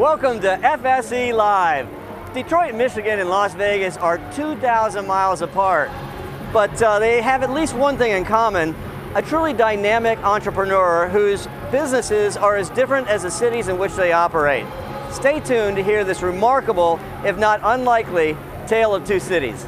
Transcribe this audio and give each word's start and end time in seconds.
Welcome 0.00 0.40
to 0.40 0.56
FSE 0.56 1.34
Live. 1.34 1.86
Detroit, 2.32 2.74
Michigan, 2.74 3.18
and 3.18 3.28
Las 3.28 3.52
Vegas 3.52 3.98
are 3.98 4.16
2,000 4.32 5.06
miles 5.06 5.42
apart, 5.42 5.90
but 6.54 6.82
uh, 6.82 6.98
they 6.98 7.20
have 7.20 7.42
at 7.42 7.50
least 7.50 7.74
one 7.74 7.98
thing 7.98 8.12
in 8.12 8.24
common 8.24 8.74
a 9.14 9.20
truly 9.20 9.52
dynamic 9.52 10.18
entrepreneur 10.20 11.06
whose 11.06 11.48
businesses 11.70 12.38
are 12.38 12.56
as 12.56 12.70
different 12.70 13.08
as 13.08 13.24
the 13.24 13.30
cities 13.30 13.68
in 13.68 13.76
which 13.76 13.92
they 13.92 14.10
operate. 14.10 14.64
Stay 15.10 15.38
tuned 15.38 15.76
to 15.76 15.82
hear 15.82 16.02
this 16.02 16.22
remarkable, 16.22 16.98
if 17.22 17.36
not 17.36 17.60
unlikely, 17.62 18.38
tale 18.66 18.94
of 18.94 19.06
two 19.06 19.20
cities. 19.20 19.66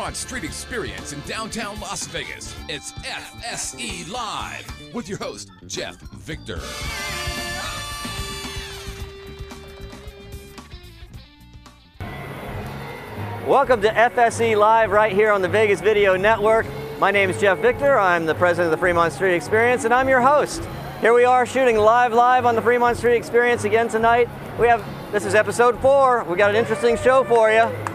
Fremont 0.00 0.16
Street 0.16 0.44
Experience 0.44 1.12
in 1.12 1.20
downtown 1.26 1.78
Las 1.78 2.06
Vegas, 2.06 2.56
it's 2.70 2.92
FSE 2.92 4.10
Live 4.10 4.94
with 4.94 5.10
your 5.10 5.18
host, 5.18 5.50
Jeff 5.66 5.96
Victor. 6.00 6.58
Welcome 13.46 13.82
to 13.82 13.90
FSE 13.90 14.56
Live 14.56 14.90
right 14.90 15.12
here 15.12 15.30
on 15.30 15.42
the 15.42 15.48
Vegas 15.48 15.82
Video 15.82 16.16
Network. 16.16 16.64
My 16.98 17.10
name 17.10 17.28
is 17.28 17.38
Jeff 17.38 17.58
Victor. 17.58 17.98
I'm 17.98 18.24
the 18.24 18.34
president 18.34 18.72
of 18.72 18.78
the 18.78 18.80
Fremont 18.80 19.12
Street 19.12 19.34
Experience 19.34 19.84
and 19.84 19.92
I'm 19.92 20.08
your 20.08 20.22
host. 20.22 20.66
Here 21.02 21.12
we 21.12 21.26
are 21.26 21.44
shooting 21.44 21.76
live 21.76 22.14
live 22.14 22.46
on 22.46 22.54
the 22.54 22.62
Fremont 22.62 22.96
Street 22.96 23.18
Experience 23.18 23.64
again 23.64 23.88
tonight. 23.88 24.30
We 24.58 24.66
have 24.66 24.82
this 25.12 25.26
is 25.26 25.34
episode 25.34 25.78
4. 25.82 26.24
We 26.24 26.38
got 26.38 26.48
an 26.48 26.56
interesting 26.56 26.96
show 26.96 27.22
for 27.24 27.50
you. 27.50 27.89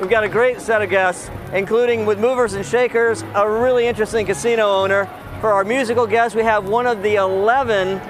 We've 0.00 0.08
got 0.08 0.22
a 0.22 0.28
great 0.28 0.60
set 0.60 0.80
of 0.80 0.90
guests, 0.90 1.28
including 1.52 2.06
with 2.06 2.20
Movers 2.20 2.54
and 2.54 2.64
Shakers, 2.64 3.24
a 3.34 3.50
really 3.50 3.88
interesting 3.88 4.26
casino 4.26 4.68
owner. 4.68 5.06
For 5.40 5.50
our 5.50 5.64
musical 5.64 6.06
guests, 6.06 6.36
we 6.36 6.44
have 6.44 6.68
one 6.68 6.86
of 6.86 7.02
the 7.02 7.16
11 7.16 8.00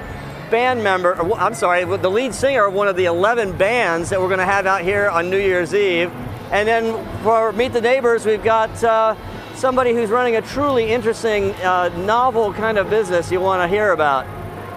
band 0.50 0.84
member, 0.84 1.14
I'm 1.34 1.55
sorry, 1.55 1.84
the 1.84 2.11
lead 2.11 2.34
singer 2.34 2.66
of 2.66 2.75
one 2.75 2.89
of 2.89 2.97
the 2.97 3.06
11 3.06 3.56
bands 3.56 4.11
that 4.11 4.20
we're 4.20 4.28
going 4.28 4.39
to 4.39 4.44
have 4.44 4.66
out 4.66 4.83
here 4.83 5.09
on 5.09 5.31
New 5.31 5.39
Year's 5.39 5.75
Eve. 5.75 6.12
And 6.53 6.69
then 6.69 7.22
for 7.22 7.53
Meet 7.53 7.72
the 7.72 7.81
Neighbors, 7.81 8.27
we've 8.27 8.44
got 8.44 8.84
uh, 8.84 9.14
somebody 9.55 9.94
who's 9.94 10.11
running 10.11 10.36
a 10.36 10.42
truly 10.42 10.91
interesting, 10.91 11.53
uh, 11.55 11.89
novel 12.05 12.53
kind 12.53 12.77
of 12.77 12.91
business 12.91 13.33
you 13.33 13.41
want 13.41 13.62
to 13.62 13.69
hear 13.69 13.92
about. 13.92 14.27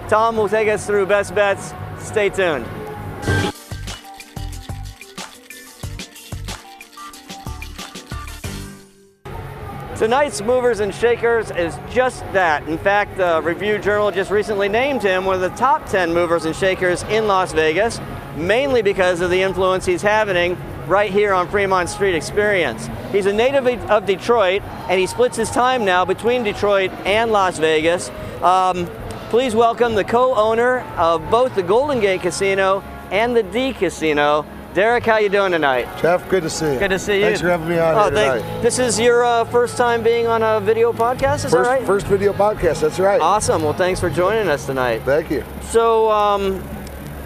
Tom 0.08 0.34
will 0.36 0.48
take 0.48 0.68
us 0.68 0.86
through 0.86 1.04
best 1.04 1.34
bets. 1.34 1.74
Stay 1.98 2.30
tuned. 2.30 2.66
Tonight's 10.02 10.42
Movers 10.42 10.80
and 10.80 10.92
Shakers 10.92 11.52
is 11.52 11.78
just 11.88 12.24
that. 12.32 12.66
In 12.66 12.76
fact, 12.76 13.18
the 13.18 13.40
Review 13.40 13.78
Journal 13.78 14.10
just 14.10 14.32
recently 14.32 14.68
named 14.68 15.00
him 15.00 15.24
one 15.24 15.36
of 15.36 15.40
the 15.40 15.56
top 15.56 15.88
10 15.88 16.12
movers 16.12 16.44
and 16.44 16.56
shakers 16.56 17.04
in 17.04 17.28
Las 17.28 17.52
Vegas, 17.52 18.00
mainly 18.34 18.82
because 18.82 19.20
of 19.20 19.30
the 19.30 19.40
influence 19.40 19.86
he's 19.86 20.02
having 20.02 20.56
right 20.88 21.12
here 21.12 21.32
on 21.32 21.48
Fremont 21.48 21.88
Street 21.88 22.16
Experience. 22.16 22.90
He's 23.12 23.26
a 23.26 23.32
native 23.32 23.64
of 23.88 24.04
Detroit, 24.04 24.62
and 24.88 24.98
he 24.98 25.06
splits 25.06 25.36
his 25.36 25.50
time 25.50 25.84
now 25.84 26.04
between 26.04 26.42
Detroit 26.42 26.90
and 27.06 27.30
Las 27.30 27.58
Vegas. 27.60 28.10
Um, 28.42 28.86
please 29.30 29.54
welcome 29.54 29.94
the 29.94 30.02
co-owner 30.02 30.80
of 30.96 31.30
both 31.30 31.54
the 31.54 31.62
Golden 31.62 32.00
Gate 32.00 32.22
Casino 32.22 32.82
and 33.12 33.36
the 33.36 33.44
D 33.44 33.72
Casino, 33.72 34.44
Derek, 34.74 35.04
how 35.04 35.18
you 35.18 35.28
doing 35.28 35.52
tonight? 35.52 35.86
Jeff, 36.00 36.26
good 36.30 36.42
to 36.44 36.48
see 36.48 36.72
you. 36.72 36.78
Good 36.78 36.88
to 36.88 36.98
see 36.98 37.18
you. 37.18 37.26
Thanks 37.26 37.42
for 37.42 37.48
having 37.48 37.68
me 37.68 37.78
on 37.78 37.94
oh, 37.94 38.02
here 38.04 38.38
tonight. 38.38 38.62
This 38.62 38.78
is 38.78 38.98
your 38.98 39.22
uh, 39.22 39.44
first 39.44 39.76
time 39.76 40.02
being 40.02 40.26
on 40.26 40.42
a 40.42 40.60
video 40.60 40.94
podcast, 40.94 41.44
is 41.44 41.50
first, 41.50 41.52
that 41.52 41.60
right? 41.60 41.86
First 41.86 42.06
video 42.06 42.32
podcast, 42.32 42.80
that's 42.80 42.98
right. 42.98 43.20
Awesome. 43.20 43.62
Well, 43.62 43.74
thanks 43.74 44.00
for 44.00 44.08
joining 44.08 44.48
us 44.48 44.64
tonight. 44.64 45.02
Thank 45.02 45.30
you. 45.30 45.44
So, 45.64 46.10
um, 46.10 46.64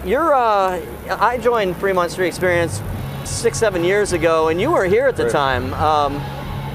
you're, 0.03 0.33
uh, 0.33 0.81
I 1.09 1.37
joined 1.37 1.77
Fremont 1.77 2.11
Street 2.11 2.27
Experience 2.27 2.81
six, 3.23 3.57
seven 3.57 3.81
years 3.81 4.11
ago, 4.11 4.49
and 4.49 4.59
you 4.59 4.71
were 4.71 4.83
here 4.83 5.07
at 5.07 5.15
the 5.15 5.23
right. 5.23 5.31
time. 5.31 5.73
Um, 5.75 6.21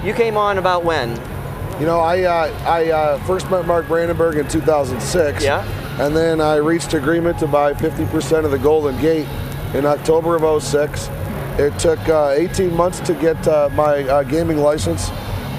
you 0.07 0.15
came 0.15 0.39
on 0.39 0.57
about 0.57 0.87
when? 0.87 1.11
You 1.81 1.85
know, 1.85 2.01
I, 2.01 2.23
uh, 2.23 2.65
I 2.67 2.91
uh, 2.91 3.25
first 3.25 3.51
met 3.51 3.67
Mark 3.67 3.89
Brandenburg 3.89 4.39
in 4.39 4.49
2006. 4.49 5.45
Yeah. 5.45 5.67
And 6.01 6.17
then 6.17 6.41
I 6.41 6.57
reached 6.57 6.95
agreement 6.95 7.39
to 7.41 7.47
buy 7.47 7.75
50% 7.75 8.47
of 8.47 8.51
the 8.51 8.59
Golden 8.59 8.99
Gate 9.03 9.27
in 9.75 9.87
October 9.87 10.37
of 10.37 10.63
06. 10.63 11.09
It 11.59 11.79
took 11.79 11.99
uh, 12.09 12.31
18 12.31 12.75
months 12.75 13.01
to 13.01 13.15
get 13.15 13.47
uh, 13.47 13.69
my 13.73 14.03
uh, 14.05 14.23
gaming 14.23 14.59
license, 14.59 15.11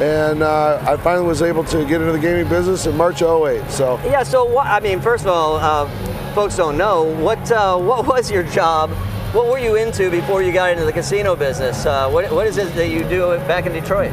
and 0.02 0.42
uh, 0.42 0.84
I 0.88 0.98
finally 0.98 1.28
was 1.28 1.42
able 1.42 1.64
to 1.66 1.86
get 1.86 2.02
into 2.02 2.12
the 2.12 2.20
gaming 2.20 2.50
business 2.50 2.88
in 2.88 2.98
March 2.98 3.22
of 3.22 3.48
08. 3.48 3.70
So 3.70 4.00
yeah, 4.04 4.24
so 4.24 4.44
what, 4.44 4.66
I 4.66 4.80
mean, 4.80 5.00
first 5.00 5.26
of 5.26 5.30
all, 5.30 5.58
uh, 5.58 5.88
folks 6.34 6.56
don't 6.58 6.78
know 6.78 7.04
what 7.04 7.52
uh, 7.52 7.78
what 7.78 8.08
was 8.08 8.32
your 8.32 8.44
job. 8.44 8.90
What 9.34 9.48
were 9.48 9.60
you 9.60 9.76
into 9.76 10.10
before 10.12 10.44
you 10.44 10.52
got 10.52 10.72
into 10.72 10.86
the 10.86 10.94
casino 10.94 11.36
business? 11.36 11.86
what, 11.86 12.32
what 12.32 12.46
is 12.46 12.58
it 12.58 12.74
that 12.76 12.90
you 12.90 13.08
do 13.08 13.36
back 13.48 13.66
in 13.66 13.74
Detroit? 13.74 14.12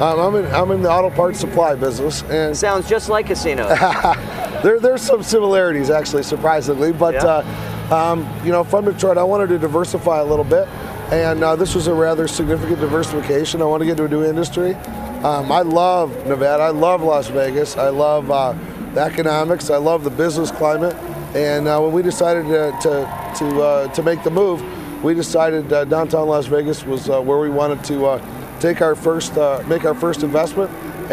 Um, 0.00 0.18
I'm 0.18 0.34
in 0.34 0.46
I'm 0.54 0.70
in 0.70 0.82
the 0.82 0.90
auto 0.90 1.14
parts 1.14 1.40
supply 1.40 1.74
business, 1.74 2.22
and 2.24 2.56
sounds 2.56 2.88
just 2.88 3.08
like 3.08 3.26
casinos. 3.26 3.78
there 4.62 4.80
there's 4.80 5.02
some 5.02 5.22
similarities 5.22 5.88
actually, 5.88 6.24
surprisingly, 6.24 6.92
but. 6.92 7.14
Yeah 7.14 7.71
um, 7.92 8.26
you 8.42 8.50
know, 8.50 8.64
from 8.64 8.86
Detroit, 8.86 9.18
I 9.18 9.22
wanted 9.22 9.48
to 9.48 9.58
diversify 9.58 10.20
a 10.20 10.24
little 10.24 10.46
bit, 10.46 10.66
and 11.12 11.44
uh, 11.44 11.56
this 11.56 11.74
was 11.74 11.88
a 11.88 11.94
rather 11.94 12.26
significant 12.26 12.80
diversification. 12.80 13.60
I 13.60 13.66
want 13.66 13.82
to 13.82 13.84
get 13.84 14.00
into 14.00 14.06
a 14.06 14.08
new 14.08 14.24
industry. 14.24 14.72
Um, 15.22 15.52
I 15.52 15.60
love 15.60 16.26
Nevada. 16.26 16.62
I 16.62 16.70
love 16.70 17.02
Las 17.02 17.28
Vegas. 17.28 17.76
I 17.76 17.90
love 17.90 18.30
uh, 18.30 18.54
the 18.94 19.02
economics. 19.02 19.68
I 19.68 19.76
love 19.76 20.04
the 20.04 20.10
business 20.10 20.50
climate. 20.50 20.94
And 21.36 21.68
uh, 21.68 21.80
when 21.80 21.92
we 21.92 22.02
decided 22.02 22.44
to 22.46 22.72
to 22.80 23.34
to, 23.38 23.62
uh, 23.62 23.88
to 23.88 24.02
make 24.02 24.22
the 24.22 24.30
move, 24.30 24.62
we 25.04 25.12
decided 25.12 25.70
uh, 25.70 25.84
downtown 25.84 26.28
Las 26.28 26.46
Vegas 26.46 26.84
was 26.86 27.10
uh, 27.10 27.20
where 27.20 27.38
we 27.40 27.50
wanted 27.50 27.84
to 27.84 28.22
take 28.58 28.80
our 28.80 28.94
first 28.94 29.36
make 29.68 29.84
our 29.84 29.94
first 29.94 30.22
investment 30.22 30.70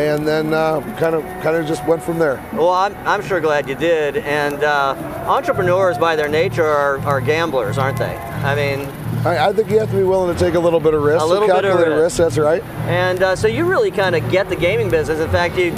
and 0.08 0.28
then 0.28 0.52
kind 0.98 1.16
of 1.16 1.24
kind 1.42 1.56
of 1.56 1.68
just 1.68 1.86
went 1.86 2.02
from 2.02 2.20
there. 2.20 2.44
Well, 2.54 2.70
I'm, 2.70 2.96
I'm 3.08 3.22
sure 3.22 3.40
glad 3.40 3.68
you 3.68 3.76
did. 3.76 4.18
And 4.18 4.64
uh, 4.64 4.96
entrepreneurs, 5.28 5.98
by 5.98 6.16
their 6.16 6.30
nature, 6.30 6.66
are, 6.66 7.00
are 7.00 7.22
gamblers, 7.22 7.78
aren't 7.78 7.98
they? 7.98 8.16
I 8.16 8.56
mean, 8.56 8.88
I, 9.26 9.50
I, 9.50 9.54
think 9.54 9.70
you 9.70 9.80
have 9.80 9.92
to 9.92 9.98
be 9.98 10.04
willing 10.04 10.34
to 10.34 10.40
take 10.40 10.56
a 10.56 10.60
little 10.60 10.80
bit 10.80 10.94
of 10.94 11.04
risk. 11.04 11.22
A 11.22 11.26
little 11.26 11.48
bit 11.48 11.66
of 11.66 11.78
risk. 11.78 11.90
risk. 11.90 12.18
That's 12.18 12.38
right. 12.38 12.64
And 12.88 13.22
uh, 13.22 13.36
so 13.36 13.48
you 13.48 13.66
really 13.66 13.92
kind 13.92 14.16
of 14.16 14.30
get 14.32 14.48
the 14.48 14.56
gaming 14.56 14.90
business. 14.90 15.20
In 15.20 15.30
fact, 15.30 15.58
you 15.58 15.74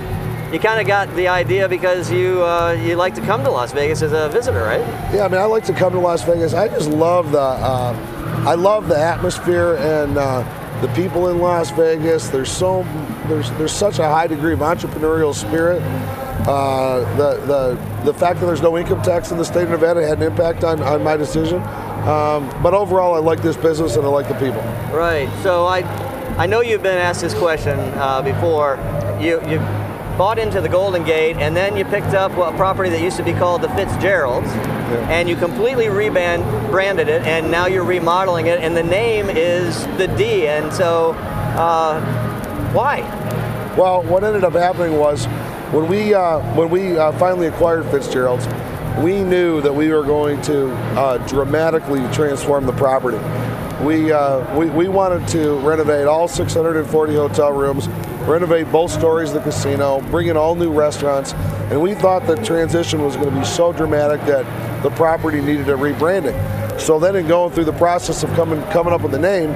you 0.54 0.60
kind 0.60 0.82
of 0.82 0.86
got 0.86 1.14
the 1.16 1.28
idea 1.28 1.68
because 1.68 2.12
you 2.12 2.44
uh, 2.44 2.74
you 2.74 2.96
like 2.96 3.16
to 3.16 3.22
come 3.22 3.44
to 3.44 3.50
Las 3.50 3.72
Vegas 3.72 4.02
as 4.02 4.12
a 4.12 4.30
visitor, 4.30 4.62
right? 4.62 4.82
Yeah, 5.14 5.26
I 5.26 5.28
mean, 5.28 5.40
I 5.40 5.46
like 5.46 5.64
to 5.66 5.74
come 5.74 5.94
to 5.94 6.00
Las 6.00 6.24
Vegas. 6.24 6.54
I 6.54 6.68
just 6.68 6.90
love 6.90 7.32
the 7.32 7.42
um, 7.42 7.96
I 8.46 8.56
love 8.56 8.88
the 8.88 8.98
atmosphere 8.98 9.76
and 9.78 10.18
uh, 10.18 10.44
the 10.82 10.88
people 10.96 11.30
in 11.30 11.40
Las 11.40 11.72
Vegas. 11.72 12.30
There's 12.30 12.52
so 12.52 12.84
there's 13.28 13.50
there's 13.52 13.72
such 13.72 14.00
a 14.00 14.06
high 14.06 14.28
degree 14.28 14.54
of 14.54 14.60
entrepreneurial 14.60 15.34
spirit. 15.34 15.82
Uh, 16.48 17.02
the 17.18 17.46
the 17.46 18.06
the 18.06 18.14
fact 18.14 18.40
that 18.40 18.48
there's 18.48 18.62
no 18.62 18.78
income 18.78 19.02
tax 19.04 19.32
in 19.32 19.38
the 19.38 19.46
state 19.46 19.64
of 19.64 19.70
Nevada 19.70 20.06
had 20.06 20.18
an 20.18 20.24
impact 20.24 20.64
on, 20.64 20.82
on 20.82 21.04
my 21.04 21.16
decision. 21.16 21.62
Um, 22.08 22.50
but 22.64 22.74
overall, 22.74 23.14
I 23.14 23.20
like 23.20 23.44
this 23.44 23.56
business 23.56 23.96
and 23.96 24.06
I 24.06 24.10
like 24.10 24.28
the 24.28 24.34
people. 24.36 24.62
Right. 24.92 25.30
So 25.44 25.66
I 25.66 25.82
I 26.38 26.48
know 26.48 26.62
you've 26.62 26.82
been 26.82 26.98
asked 26.98 27.22
this 27.22 27.36
question 27.36 27.78
uh, 27.80 28.22
before. 28.24 28.78
You 29.22 29.40
you 29.48 29.60
bought 30.18 30.40
into 30.40 30.62
the 30.62 30.70
Golden 30.70 31.04
Gate, 31.04 31.38
and 31.38 31.56
then 31.56 31.76
you 31.76 31.86
picked 31.86 32.14
up 32.14 32.32
a 32.34 32.56
property 32.56 32.90
that 32.90 33.02
used 33.02 33.18
to 33.18 33.24
be 33.24 33.34
called 33.34 33.62
the 33.62 33.70
Fitzgeralds, 33.70 34.48
yeah. 34.48 35.08
and 35.10 35.30
you 35.30 35.36
completely 35.36 35.90
rebranded 35.90 37.08
it, 37.08 37.24
and 37.24 37.50
now 37.50 37.68
you're 37.68 37.84
remodeling 37.84 38.48
it, 38.48 38.60
and 38.60 38.76
the 38.76 38.84
name 38.84 39.30
is 39.30 39.86
the 39.98 40.08
D. 40.18 40.48
And 40.48 40.72
so, 40.74 41.12
uh, 41.58 42.02
why? 42.74 43.02
Well, 43.78 44.04
what 44.04 44.24
ended 44.24 44.44
up 44.44 44.54
happening 44.54 44.98
was 44.98 45.26
when 45.72 45.88
we 45.88 46.14
uh, 46.14 46.40
when 46.56 46.70
we 46.70 46.98
uh, 46.98 47.12
finally 47.14 47.48
acquired 47.48 47.86
Fitzgerald's, 47.86 48.48
we 49.00 49.24
knew 49.24 49.62
that 49.62 49.74
we 49.74 49.90
were 49.90 50.04
going 50.04 50.42
to 50.44 50.72
uh, 50.98 51.18
dramatically 51.28 52.02
transform 52.14 52.66
the 52.66 52.74
property. 52.74 53.18
We, 53.84 54.12
uh, 54.12 54.58
we, 54.58 54.70
we 54.70 54.88
wanted 54.90 55.28
to 55.30 55.58
renovate 55.60 56.06
all 56.06 56.28
640 56.28 57.16
hotel 57.16 57.52
rooms, 57.52 57.88
renovate 58.28 58.72
both 58.72 58.92
stories 58.92 59.30
of 59.30 59.36
the 59.36 59.42
casino, 59.42 60.02
bring 60.10 60.28
in 60.28 60.38
all 60.38 60.56
new 60.56 60.72
restaurants, 60.72 61.34
and 61.72 61.82
we 61.82 61.94
thought 61.94 62.26
the 62.28 62.36
transition 62.38 63.04
was 63.04 63.16
going 63.16 63.30
to 63.30 63.40
be 63.40 63.46
so 63.46 63.72
dramatic 63.74 64.22
that 64.26 64.46
the 64.84 64.90
property 64.92 65.42
needed 65.42 65.70
a 65.70 65.74
rebranding. 65.74 66.80
So 66.80 67.00
then, 67.00 67.16
in 67.16 67.28
going 67.28 67.54
through 67.54 67.66
the 67.66 67.74
process 67.74 68.24
of 68.24 68.32
coming 68.32 68.62
coming 68.72 68.94
up 68.94 69.02
with 69.02 69.14
a 69.14 69.20
name, 69.20 69.52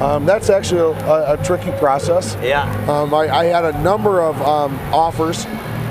um, 0.00 0.24
that's 0.24 0.48
actually 0.48 0.80
a, 0.80 1.32
a, 1.32 1.44
tricky 1.44 1.72
process. 1.78 2.36
Yeah. 2.40 2.70
Um, 2.88 3.12
I, 3.12 3.28
I, 3.28 3.44
had 3.46 3.64
a 3.64 3.82
number 3.82 4.20
of 4.20 4.40
um, 4.42 4.78
offers 4.92 5.44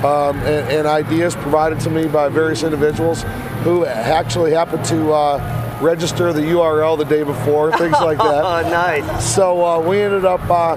um, 0.04 0.38
and, 0.38 0.70
and, 0.70 0.86
ideas 0.86 1.34
provided 1.34 1.78
to 1.80 1.90
me 1.90 2.06
by 2.06 2.30
various 2.30 2.62
individuals 2.62 3.22
who 3.64 3.84
actually 3.84 4.52
happened 4.52 4.84
to. 4.86 5.12
Uh, 5.12 5.67
register 5.80 6.32
the 6.32 6.40
URL 6.42 6.98
the 6.98 7.04
day 7.04 7.22
before, 7.22 7.70
things 7.78 7.92
like 8.00 8.18
that. 8.18 8.44
oh, 8.44 8.62
nice. 8.70 9.34
So 9.34 9.64
uh, 9.64 9.80
we 9.80 10.00
ended 10.00 10.24
up 10.24 10.40
uh, 10.50 10.76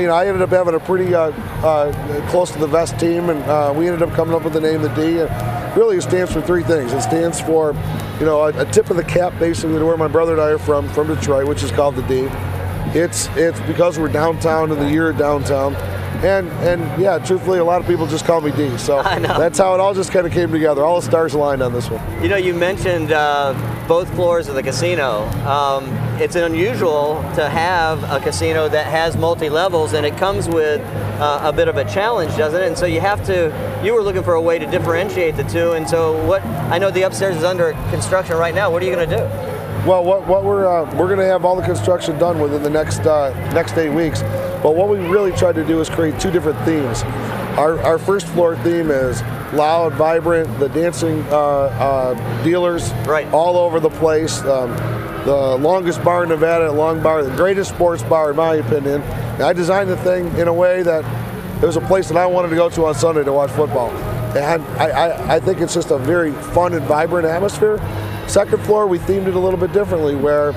you 0.00 0.06
know, 0.06 0.14
I 0.14 0.26
ended 0.26 0.42
up 0.42 0.50
having 0.50 0.74
a 0.74 0.80
pretty 0.80 1.14
uh, 1.14 1.30
uh, 1.62 2.30
close 2.30 2.50
to 2.52 2.58
the 2.58 2.66
vest 2.66 2.98
team, 2.98 3.28
and 3.28 3.42
uh, 3.44 3.74
we 3.76 3.86
ended 3.86 4.02
up 4.02 4.14
coming 4.14 4.34
up 4.34 4.42
with 4.42 4.54
the 4.54 4.60
name 4.60 4.80
the 4.80 4.88
D. 4.90 5.20
And 5.20 5.76
really, 5.76 5.98
it 5.98 6.02
stands 6.02 6.32
for 6.32 6.40
three 6.40 6.62
things. 6.62 6.92
It 6.92 7.02
stands 7.02 7.40
for, 7.40 7.74
you 8.18 8.24
know, 8.24 8.42
a, 8.42 8.62
a 8.62 8.64
tip 8.64 8.90
of 8.90 8.96
the 8.96 9.04
cap, 9.04 9.38
basically, 9.38 9.78
to 9.78 9.84
where 9.84 9.96
my 9.96 10.08
brother 10.08 10.32
and 10.32 10.40
I 10.40 10.50
are 10.50 10.58
from, 10.58 10.88
from 10.90 11.08
Detroit, 11.08 11.46
which 11.46 11.62
is 11.62 11.70
called 11.70 11.96
the 11.96 12.02
D. 12.02 12.28
It's 12.98 13.28
it's 13.36 13.60
because 13.60 13.98
we're 13.98 14.08
downtown 14.08 14.70
in 14.70 14.78
the 14.78 14.90
year 14.90 15.10
of 15.10 15.18
downtown. 15.18 15.74
And 16.22 16.48
and 16.62 17.02
yeah, 17.02 17.18
truthfully, 17.18 17.58
a 17.58 17.64
lot 17.64 17.80
of 17.80 17.86
people 17.86 18.06
just 18.06 18.24
call 18.24 18.40
me 18.40 18.52
D. 18.52 18.78
So 18.78 19.02
that's 19.02 19.58
how 19.58 19.74
it 19.74 19.80
all 19.80 19.92
just 19.92 20.12
kind 20.12 20.26
of 20.26 20.32
came 20.32 20.52
together. 20.52 20.84
All 20.84 21.00
the 21.00 21.06
stars 21.06 21.34
aligned 21.34 21.62
on 21.62 21.72
this 21.72 21.90
one. 21.90 22.22
You 22.22 22.28
know, 22.28 22.36
you 22.36 22.54
mentioned 22.54 23.10
uh, 23.10 23.54
both 23.88 24.12
floors 24.14 24.46
of 24.46 24.54
the 24.54 24.62
casino. 24.62 25.22
Um, 25.46 25.84
it's 26.20 26.36
unusual 26.36 27.16
to 27.34 27.48
have 27.48 28.04
a 28.04 28.20
casino 28.20 28.68
that 28.68 28.86
has 28.86 29.16
multi 29.16 29.48
levels, 29.48 29.94
and 29.94 30.06
it 30.06 30.16
comes 30.16 30.48
with 30.48 30.80
uh, 31.20 31.40
a 31.42 31.52
bit 31.52 31.66
of 31.66 31.76
a 31.76 31.84
challenge, 31.84 32.36
doesn't 32.36 32.62
it? 32.62 32.68
And 32.68 32.78
so 32.78 32.86
you 32.86 33.00
have 33.00 33.24
to. 33.26 33.80
You 33.82 33.94
were 33.94 34.02
looking 34.02 34.22
for 34.22 34.34
a 34.34 34.40
way 34.40 34.60
to 34.60 34.66
differentiate 34.66 35.36
the 35.36 35.44
two, 35.44 35.72
and 35.72 35.88
so 35.88 36.24
what? 36.24 36.44
I 36.44 36.78
know 36.78 36.92
the 36.92 37.02
upstairs 37.02 37.36
is 37.36 37.44
under 37.44 37.72
construction 37.90 38.36
right 38.36 38.54
now. 38.54 38.70
What 38.70 38.80
are 38.82 38.86
you 38.86 38.94
going 38.94 39.08
to 39.08 39.16
do? 39.16 39.51
Well, 39.86 40.04
what, 40.04 40.28
what 40.28 40.44
we're 40.44 40.64
uh, 40.64 40.84
we're 40.96 41.08
going 41.08 41.18
to 41.18 41.26
have 41.26 41.44
all 41.44 41.56
the 41.56 41.64
construction 41.64 42.16
done 42.16 42.38
within 42.38 42.62
the 42.62 42.70
next 42.70 43.00
uh, 43.00 43.30
next 43.52 43.76
eight 43.76 43.90
weeks. 43.90 44.22
But 44.62 44.76
what 44.76 44.88
we 44.88 44.98
really 44.98 45.32
tried 45.32 45.56
to 45.56 45.64
do 45.64 45.80
is 45.80 45.90
create 45.90 46.20
two 46.20 46.30
different 46.30 46.56
themes. 46.64 47.02
Our, 47.58 47.80
our 47.82 47.98
first 47.98 48.28
floor 48.28 48.54
theme 48.56 48.92
is 48.92 49.20
loud, 49.52 49.94
vibrant, 49.94 50.56
the 50.60 50.68
dancing 50.68 51.22
uh, 51.24 51.36
uh, 51.36 52.44
dealers 52.44 52.92
right. 53.06 53.26
all 53.32 53.56
over 53.56 53.80
the 53.80 53.90
place. 53.90 54.40
Um, 54.42 54.70
the 55.24 55.56
longest 55.56 56.02
bar 56.04 56.22
in 56.22 56.28
Nevada, 56.28 56.70
Long 56.70 57.02
Bar, 57.02 57.24
the 57.24 57.36
greatest 57.36 57.70
sports 57.70 58.04
bar 58.04 58.30
in 58.30 58.36
my 58.36 58.54
opinion. 58.54 59.02
And 59.02 59.42
I 59.42 59.52
designed 59.52 59.90
the 59.90 59.96
thing 59.98 60.26
in 60.36 60.46
a 60.46 60.54
way 60.54 60.82
that 60.82 61.04
it 61.62 61.66
was 61.66 61.76
a 61.76 61.80
place 61.80 62.08
that 62.08 62.16
I 62.16 62.26
wanted 62.26 62.50
to 62.50 62.56
go 62.56 62.68
to 62.70 62.86
on 62.86 62.94
Sunday 62.94 63.24
to 63.24 63.32
watch 63.32 63.50
football. 63.50 63.90
And 64.36 64.62
I, 64.78 64.88
I, 64.88 65.34
I 65.36 65.40
think 65.40 65.60
it's 65.60 65.74
just 65.74 65.90
a 65.90 65.98
very 65.98 66.32
fun 66.32 66.72
and 66.74 66.84
vibrant 66.86 67.26
atmosphere. 67.26 67.78
Second 68.28 68.62
floor, 68.64 68.86
we 68.86 68.98
themed 68.98 69.26
it 69.26 69.34
a 69.34 69.38
little 69.38 69.58
bit 69.58 69.72
differently, 69.72 70.14
where 70.14 70.50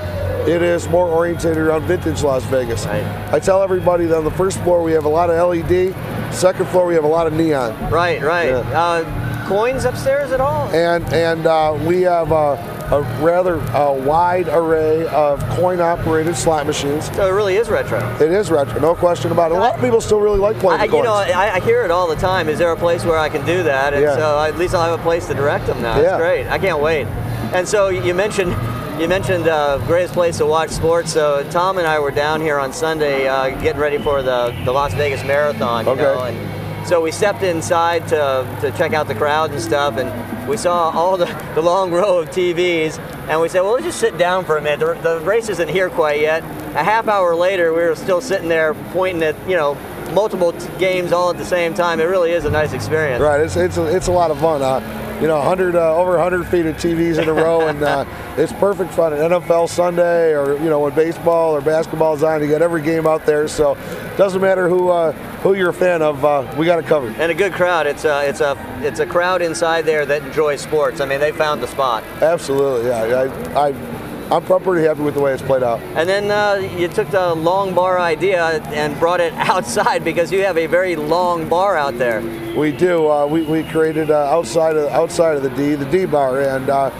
it 0.47 0.61
is 0.61 0.87
more 0.89 1.07
oriented 1.07 1.57
around 1.57 1.83
vintage 1.83 2.23
Las 2.23 2.43
Vegas. 2.45 2.85
Right. 2.85 3.03
I 3.33 3.39
tell 3.39 3.61
everybody 3.63 4.05
that 4.05 4.17
on 4.17 4.23
the 4.23 4.31
first 4.31 4.59
floor 4.63 4.83
we 4.83 4.91
have 4.93 5.05
a 5.05 5.09
lot 5.09 5.29
of 5.29 5.49
LED, 5.49 5.93
second 6.33 6.67
floor 6.67 6.85
we 6.85 6.93
have 6.95 7.03
a 7.03 7.07
lot 7.07 7.27
of 7.27 7.33
neon. 7.33 7.71
Right, 7.91 8.21
right. 8.21 8.49
Yeah. 8.49 8.59
Uh, 8.79 9.47
coins 9.47 9.85
upstairs 9.85 10.31
at 10.31 10.39
all? 10.41 10.67
And 10.69 11.03
and 11.13 11.45
uh, 11.47 11.77
we 11.85 12.03
have 12.03 12.31
uh, 12.31 12.55
a 12.91 13.01
rather 13.23 13.55
uh, 13.75 13.91
wide 13.91 14.47
array 14.47 15.07
of 15.07 15.39
coin-operated 15.57 16.35
slot 16.35 16.67
machines. 16.67 17.07
So 17.15 17.27
it 17.27 17.31
really 17.31 17.55
is 17.55 17.67
retro. 17.67 17.99
It 18.17 18.31
is 18.31 18.51
retro, 18.51 18.79
no 18.79 18.93
question 18.93 19.31
about 19.31 19.51
it. 19.51 19.57
A 19.57 19.59
lot 19.59 19.75
of 19.75 19.81
people 19.81 19.99
still 19.99 20.19
really 20.19 20.39
like 20.39 20.57
playing 20.59 20.79
I, 20.81 20.85
the 20.85 20.91
coins. 20.91 20.99
you 21.01 21.03
know, 21.05 21.15
I, 21.15 21.55
I 21.55 21.59
hear 21.61 21.83
it 21.83 21.89
all 21.89 22.07
the 22.07 22.15
time. 22.15 22.47
Is 22.47 22.59
there 22.59 22.71
a 22.71 22.77
place 22.77 23.03
where 23.03 23.17
I 23.17 23.29
can 23.29 23.43
do 23.47 23.63
that? 23.63 23.93
And 23.95 24.03
Yeah. 24.03 24.15
so 24.15 24.39
at 24.39 24.57
least 24.59 24.75
I'll 24.75 24.87
have 24.89 24.99
a 24.99 25.03
place 25.03 25.25
to 25.27 25.33
direct 25.33 25.65
them 25.65 25.81
now. 25.81 25.95
That's 25.95 26.05
Yeah. 26.05 26.17
great. 26.17 26.47
I 26.47 26.59
can't 26.59 26.79
wait. 26.79 27.07
And 27.53 27.67
so 27.67 27.89
you 27.89 28.13
mentioned 28.13 28.51
you 28.99 29.09
mentioned 29.09 29.47
uh, 29.47 29.77
greatest 29.87 30.13
place 30.13 30.37
to 30.37 30.45
watch 30.45 30.69
sports. 30.69 31.11
So 31.11 31.45
Tom 31.51 31.77
and 31.77 31.85
I 31.85 31.99
were 31.99 32.11
down 32.11 32.39
here 32.39 32.57
on 32.57 32.71
Sunday 32.71 33.27
uh, 33.27 33.49
getting 33.61 33.81
ready 33.81 33.97
for 33.97 34.21
the, 34.21 34.55
the 34.63 34.71
Las 34.71 34.93
Vegas 34.93 35.23
Marathon. 35.23 35.85
Okay. 35.85 36.01
know, 36.01 36.23
and 36.23 36.87
so 36.87 37.01
we 37.01 37.11
stepped 37.11 37.41
inside 37.41 38.07
to, 38.09 38.57
to 38.61 38.71
check 38.77 38.93
out 38.93 39.07
the 39.07 39.15
crowd 39.15 39.51
and 39.51 39.59
stuff, 39.59 39.97
and 39.97 40.47
we 40.47 40.55
saw 40.55 40.91
all 40.91 41.17
the, 41.17 41.25
the 41.55 41.61
long 41.61 41.91
row 41.91 42.19
of 42.19 42.29
TVs, 42.29 42.99
and 43.27 43.41
we 43.41 43.49
said, 43.49 43.61
well, 43.61 43.73
let's 43.73 43.85
just 43.85 43.99
sit 43.99 44.19
down 44.19 44.45
for 44.45 44.57
a 44.57 44.61
minute. 44.61 45.01
The, 45.01 45.17
the 45.17 45.25
race 45.25 45.49
isn't 45.49 45.67
here 45.67 45.89
quite 45.89 46.21
yet. 46.21 46.43
A 46.75 46.83
half 46.83 47.07
hour 47.07 47.35
later, 47.35 47.73
we 47.73 47.81
were 47.81 47.95
still 47.95 48.21
sitting 48.21 48.49
there 48.49 48.75
pointing 48.91 49.23
at, 49.23 49.35
you 49.49 49.55
know, 49.55 49.73
multiple 50.13 50.51
t- 50.53 50.67
games 50.79 51.11
all 51.11 51.29
at 51.29 51.37
the 51.37 51.45
same 51.45 51.73
time. 51.73 51.99
It 51.99 52.05
really 52.05 52.31
is 52.31 52.45
a 52.45 52.49
nice 52.49 52.73
experience. 52.73 53.21
Right, 53.21 53.41
it's 53.41 53.55
it's 53.55 53.77
a, 53.77 53.95
it's 53.95 54.07
a 54.07 54.11
lot 54.11 54.31
of 54.31 54.39
fun. 54.39 54.61
Uh, 54.61 54.79
you 55.21 55.27
know, 55.27 55.37
100 55.37 55.75
uh, 55.75 55.95
over 55.95 56.11
100 56.11 56.45
feet 56.47 56.65
of 56.65 56.75
TVs 56.75 57.21
in 57.21 57.29
a 57.29 57.33
row, 57.33 57.67
and 57.67 57.81
uh, 57.81 58.05
it's 58.37 58.51
perfect 58.53 58.91
fun. 58.91 59.13
An 59.13 59.19
NFL 59.19 59.69
Sunday, 59.69 60.33
or 60.33 60.57
you 60.57 60.69
know, 60.69 60.81
when 60.81 60.93
baseball 60.93 61.55
or 61.55 61.61
basketball 61.61 62.15
is 62.15 62.23
on, 62.23 62.41
you 62.41 62.49
got 62.49 62.61
every 62.61 62.81
game 62.81 63.07
out 63.07 63.25
there. 63.25 63.47
So, 63.47 63.75
doesn't 64.17 64.41
matter 64.41 64.67
who 64.67 64.89
uh, 64.89 65.13
who 65.41 65.53
you're 65.53 65.69
a 65.69 65.73
fan 65.73 66.01
of, 66.01 66.25
uh, 66.25 66.53
we 66.57 66.65
got 66.65 66.79
it 66.79 66.85
covered. 66.85 67.15
And 67.15 67.31
a 67.31 67.35
good 67.35 67.53
crowd. 67.53 67.87
It's 67.87 68.03
a 68.03 68.27
it's 68.27 68.41
a 68.41 68.57
it's 68.81 68.99
a 68.99 69.05
crowd 69.05 69.41
inside 69.41 69.85
there 69.85 70.05
that 70.05 70.23
enjoys 70.23 70.61
sports. 70.61 70.99
I 70.99 71.05
mean, 71.05 71.19
they 71.19 71.31
found 71.31 71.63
the 71.63 71.67
spot. 71.67 72.03
Absolutely, 72.21 72.89
yeah. 72.89 73.29
I, 73.55 73.69
I 73.69 73.94
I'm 74.31 74.43
pretty 74.43 74.87
happy 74.87 75.01
with 75.01 75.13
the 75.13 75.21
way 75.21 75.33
it's 75.33 75.43
played 75.43 75.61
out. 75.61 75.79
And 75.95 76.09
then 76.09 76.31
uh, 76.31 76.55
you 76.75 76.87
took 76.87 77.09
the 77.11 77.35
long 77.35 77.75
bar 77.75 77.99
idea 77.99 78.59
and 78.73 78.97
brought 78.99 79.21
it 79.21 79.33
outside 79.35 80.03
because 80.03 80.31
you 80.31 80.43
have 80.43 80.57
a 80.57 80.65
very 80.65 80.95
long 80.95 81.47
bar 81.47 81.77
out 81.77 81.97
there. 81.99 82.21
We 82.55 82.71
do. 82.71 83.07
Uh, 83.07 83.27
we, 83.27 83.43
we 83.43 83.63
created 83.63 84.09
uh, 84.09 84.25
outside 84.25 84.77
of 84.77 84.89
outside 84.91 85.37
of 85.37 85.43
the 85.43 85.51
D, 85.51 85.75
the 85.75 85.85
D 85.85 86.05
bar, 86.05 86.41
and 86.41 86.69
uh, 86.69 86.91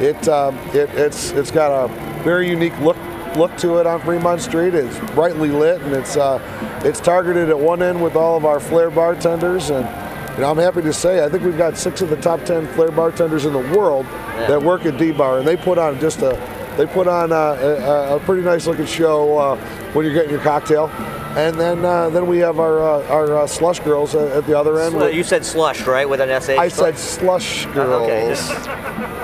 it, 0.00 0.26
um, 0.28 0.56
it 0.74 0.90
it's 0.90 1.30
it's 1.32 1.52
got 1.52 1.84
a 1.84 1.88
very 2.24 2.48
unique 2.48 2.76
look 2.80 2.96
look 3.36 3.56
to 3.58 3.78
it 3.78 3.86
on 3.86 4.00
Fremont 4.00 4.40
Street. 4.40 4.74
It's 4.74 4.98
brightly 5.12 5.50
lit, 5.50 5.80
and 5.82 5.92
it's 5.94 6.16
uh, 6.16 6.40
it's 6.84 6.98
targeted 6.98 7.48
at 7.48 7.58
one 7.58 7.80
end 7.80 8.02
with 8.02 8.16
all 8.16 8.36
of 8.36 8.44
our 8.44 8.58
flair 8.58 8.90
bartenders. 8.90 9.70
And 9.70 9.86
you 10.34 10.40
know, 10.40 10.50
I'm 10.50 10.58
happy 10.58 10.82
to 10.82 10.92
say 10.92 11.24
I 11.24 11.28
think 11.28 11.44
we've 11.44 11.56
got 11.56 11.76
six 11.76 12.00
of 12.00 12.10
the 12.10 12.16
top 12.16 12.42
ten 12.44 12.66
flair 12.74 12.90
bartenders 12.90 13.44
in 13.44 13.52
the 13.52 13.78
world 13.78 14.04
that 14.48 14.60
work 14.60 14.84
at 14.84 14.98
D 14.98 15.12
bar, 15.12 15.38
and 15.38 15.46
they 15.46 15.56
put 15.56 15.78
on 15.78 16.00
just 16.00 16.22
a 16.22 16.61
they 16.76 16.86
put 16.86 17.06
on 17.06 17.32
uh, 17.32 17.36
a, 17.36 18.16
a 18.16 18.20
pretty 18.20 18.42
nice 18.42 18.66
looking 18.66 18.86
show 18.86 19.36
uh, 19.38 19.56
when 19.92 20.04
you're 20.04 20.14
getting 20.14 20.30
your 20.30 20.40
cocktail. 20.40 20.88
And 21.36 21.58
then 21.58 21.84
uh, 21.84 22.10
then 22.10 22.26
we 22.26 22.38
have 22.38 22.58
our 22.60 22.80
uh, 22.80 23.06
our 23.08 23.38
uh, 23.38 23.46
slush 23.46 23.80
girls 23.80 24.14
at, 24.14 24.28
at 24.32 24.46
the 24.46 24.58
other 24.58 24.78
end. 24.78 25.14
You 25.14 25.24
said 25.24 25.44
slush, 25.46 25.86
right, 25.86 26.08
with 26.08 26.20
an 26.20 26.28
sh. 26.42 26.50
I 26.50 26.68
said 26.68 26.98
slush 26.98 27.66
girls. 27.66 28.50
Okay. 28.50 28.98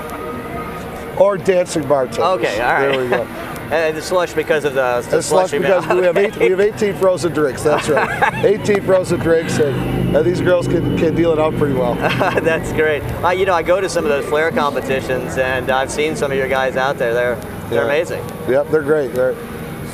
Or 1.18 1.36
dancing 1.36 1.82
bartenders. 1.88 2.20
okay. 2.20 2.60
All 2.60 2.72
right. 2.72 2.92
There 2.92 3.02
we 3.02 3.08
go. 3.08 3.44
and 3.70 3.96
the 3.96 4.02
slush 4.02 4.32
because 4.34 4.64
of 4.64 4.74
the, 4.74 5.00
the 5.08 5.16
And 5.16 5.24
slush 5.24 5.50
because 5.50 5.86
we 5.88 6.02
have 6.04 6.16
eight, 6.16 6.36
we 6.38 6.50
have 6.50 6.60
18 6.60 6.94
frozen 6.96 7.32
drinks. 7.32 7.62
That's 7.62 7.88
right. 7.88 8.32
18 8.44 8.82
frozen 8.82 9.20
drinks, 9.20 9.58
and, 9.58 10.16
and 10.16 10.26
these 10.26 10.40
girls 10.40 10.66
can, 10.66 10.96
can 10.98 11.14
deal 11.14 11.32
it 11.32 11.38
out 11.38 11.54
pretty 11.56 11.74
well. 11.74 11.94
That's 12.40 12.72
great. 12.72 13.02
Uh, 13.24 13.30
you 13.30 13.46
know, 13.46 13.54
I 13.54 13.62
go 13.62 13.80
to 13.80 13.88
some 13.88 14.04
of 14.04 14.10
those 14.10 14.24
flair 14.26 14.50
competitions, 14.50 15.36
and 15.38 15.70
I've 15.70 15.90
seen 15.90 16.16
some 16.16 16.30
of 16.32 16.38
your 16.38 16.48
guys 16.48 16.76
out 16.76 16.96
there. 16.98 17.12
They're 17.14 17.36
they're 17.68 17.80
Yeah. 17.80 17.84
amazing. 17.84 18.24
Yep, 18.48 18.68
they're 18.70 18.82
great. 18.82 19.12
They're, 19.12 19.34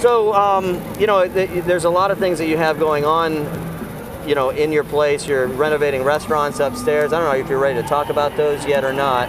So, 0.01 0.33
um, 0.35 0.81
you 0.99 1.07
know, 1.09 1.27
th- 1.27 1.65
there's 1.65 1.85
a 1.85 1.91
lot 1.91 2.11
of 2.13 2.19
things 2.19 2.39
that 2.39 2.47
you 2.47 2.57
have 2.57 2.79
going 2.79 3.05
on. 3.05 3.33
You 4.29 4.35
know, 4.35 4.51
in 4.51 4.73
your 4.73 4.85
place, 4.85 5.27
you're 5.27 5.49
renovating 5.49 6.03
restaurants 6.03 6.59
upstairs. 6.61 7.13
I 7.13 7.19
don't 7.21 7.31
know 7.31 7.39
if 7.39 7.49
you're 7.51 7.59
ready 7.59 7.83
to 7.83 7.87
talk 7.87 8.09
about 8.09 8.37
those 8.37 8.65
yet 8.67 8.83
or 8.85 8.93
not. 8.93 9.29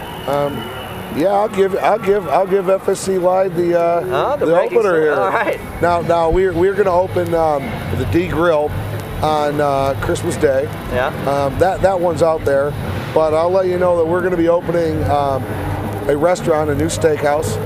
Yeah, 1.16 1.32
I'll 1.32 1.48
give 1.48 1.74
I'll 1.76 1.98
give 1.98 2.28
I'll 2.28 2.46
give 2.46 2.66
FSE 2.66 3.20
Live 3.20 3.56
the 3.56 3.78
uh, 3.78 4.00
Oh, 4.04 4.36
the 4.36 4.46
the 4.46 4.60
opener 4.60 5.00
here. 5.00 5.14
All 5.14 5.30
right. 5.30 5.58
Now 5.80 6.02
now 6.02 6.28
we're 6.30 6.52
we're 6.52 6.74
going 6.74 6.84
to 6.86 6.90
open 6.92 7.34
um, 7.34 7.62
the 7.98 8.06
D 8.12 8.28
Grill 8.28 8.70
on 9.22 9.60
uh, 9.60 9.98
Christmas 10.02 10.36
Day. 10.36 10.64
Yeah. 10.92 11.06
Um, 11.28 11.58
that 11.58 11.80
that 11.80 11.98
one's 11.98 12.22
out 12.22 12.44
there, 12.44 12.70
but 13.14 13.32
I'll 13.32 13.50
let 13.50 13.66
you 13.66 13.78
know 13.78 13.96
that 13.96 14.04
we're 14.04 14.20
going 14.20 14.32
to 14.32 14.36
be 14.36 14.48
opening 14.48 15.02
um, 15.04 15.42
a 16.08 16.16
restaurant, 16.16 16.68
a 16.68 16.74
new 16.74 16.86
steakhouse. 16.88 17.56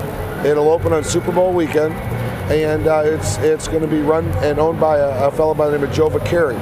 It'll 0.45 0.71
open 0.71 0.93
on 0.93 1.03
Super 1.03 1.33
Bowl 1.33 1.53
weekend, 1.53 1.95
and 2.53 2.87
uh, 2.87 3.03
it's 3.05 3.37
it's 3.39 3.67
going 3.67 3.83
to 3.83 3.89
be 3.89 3.99
run 4.01 4.27
and 4.45 4.61
owned 4.61 4.79
by 4.79 4.99
a, 4.99 5.27
a 5.27 5.31
fellow 5.33 5.55
by 5.55 5.69
the 5.69 5.77
name 5.77 5.87
of 5.89 5.93
Joe 5.93 6.09
Vicari. 6.09 6.57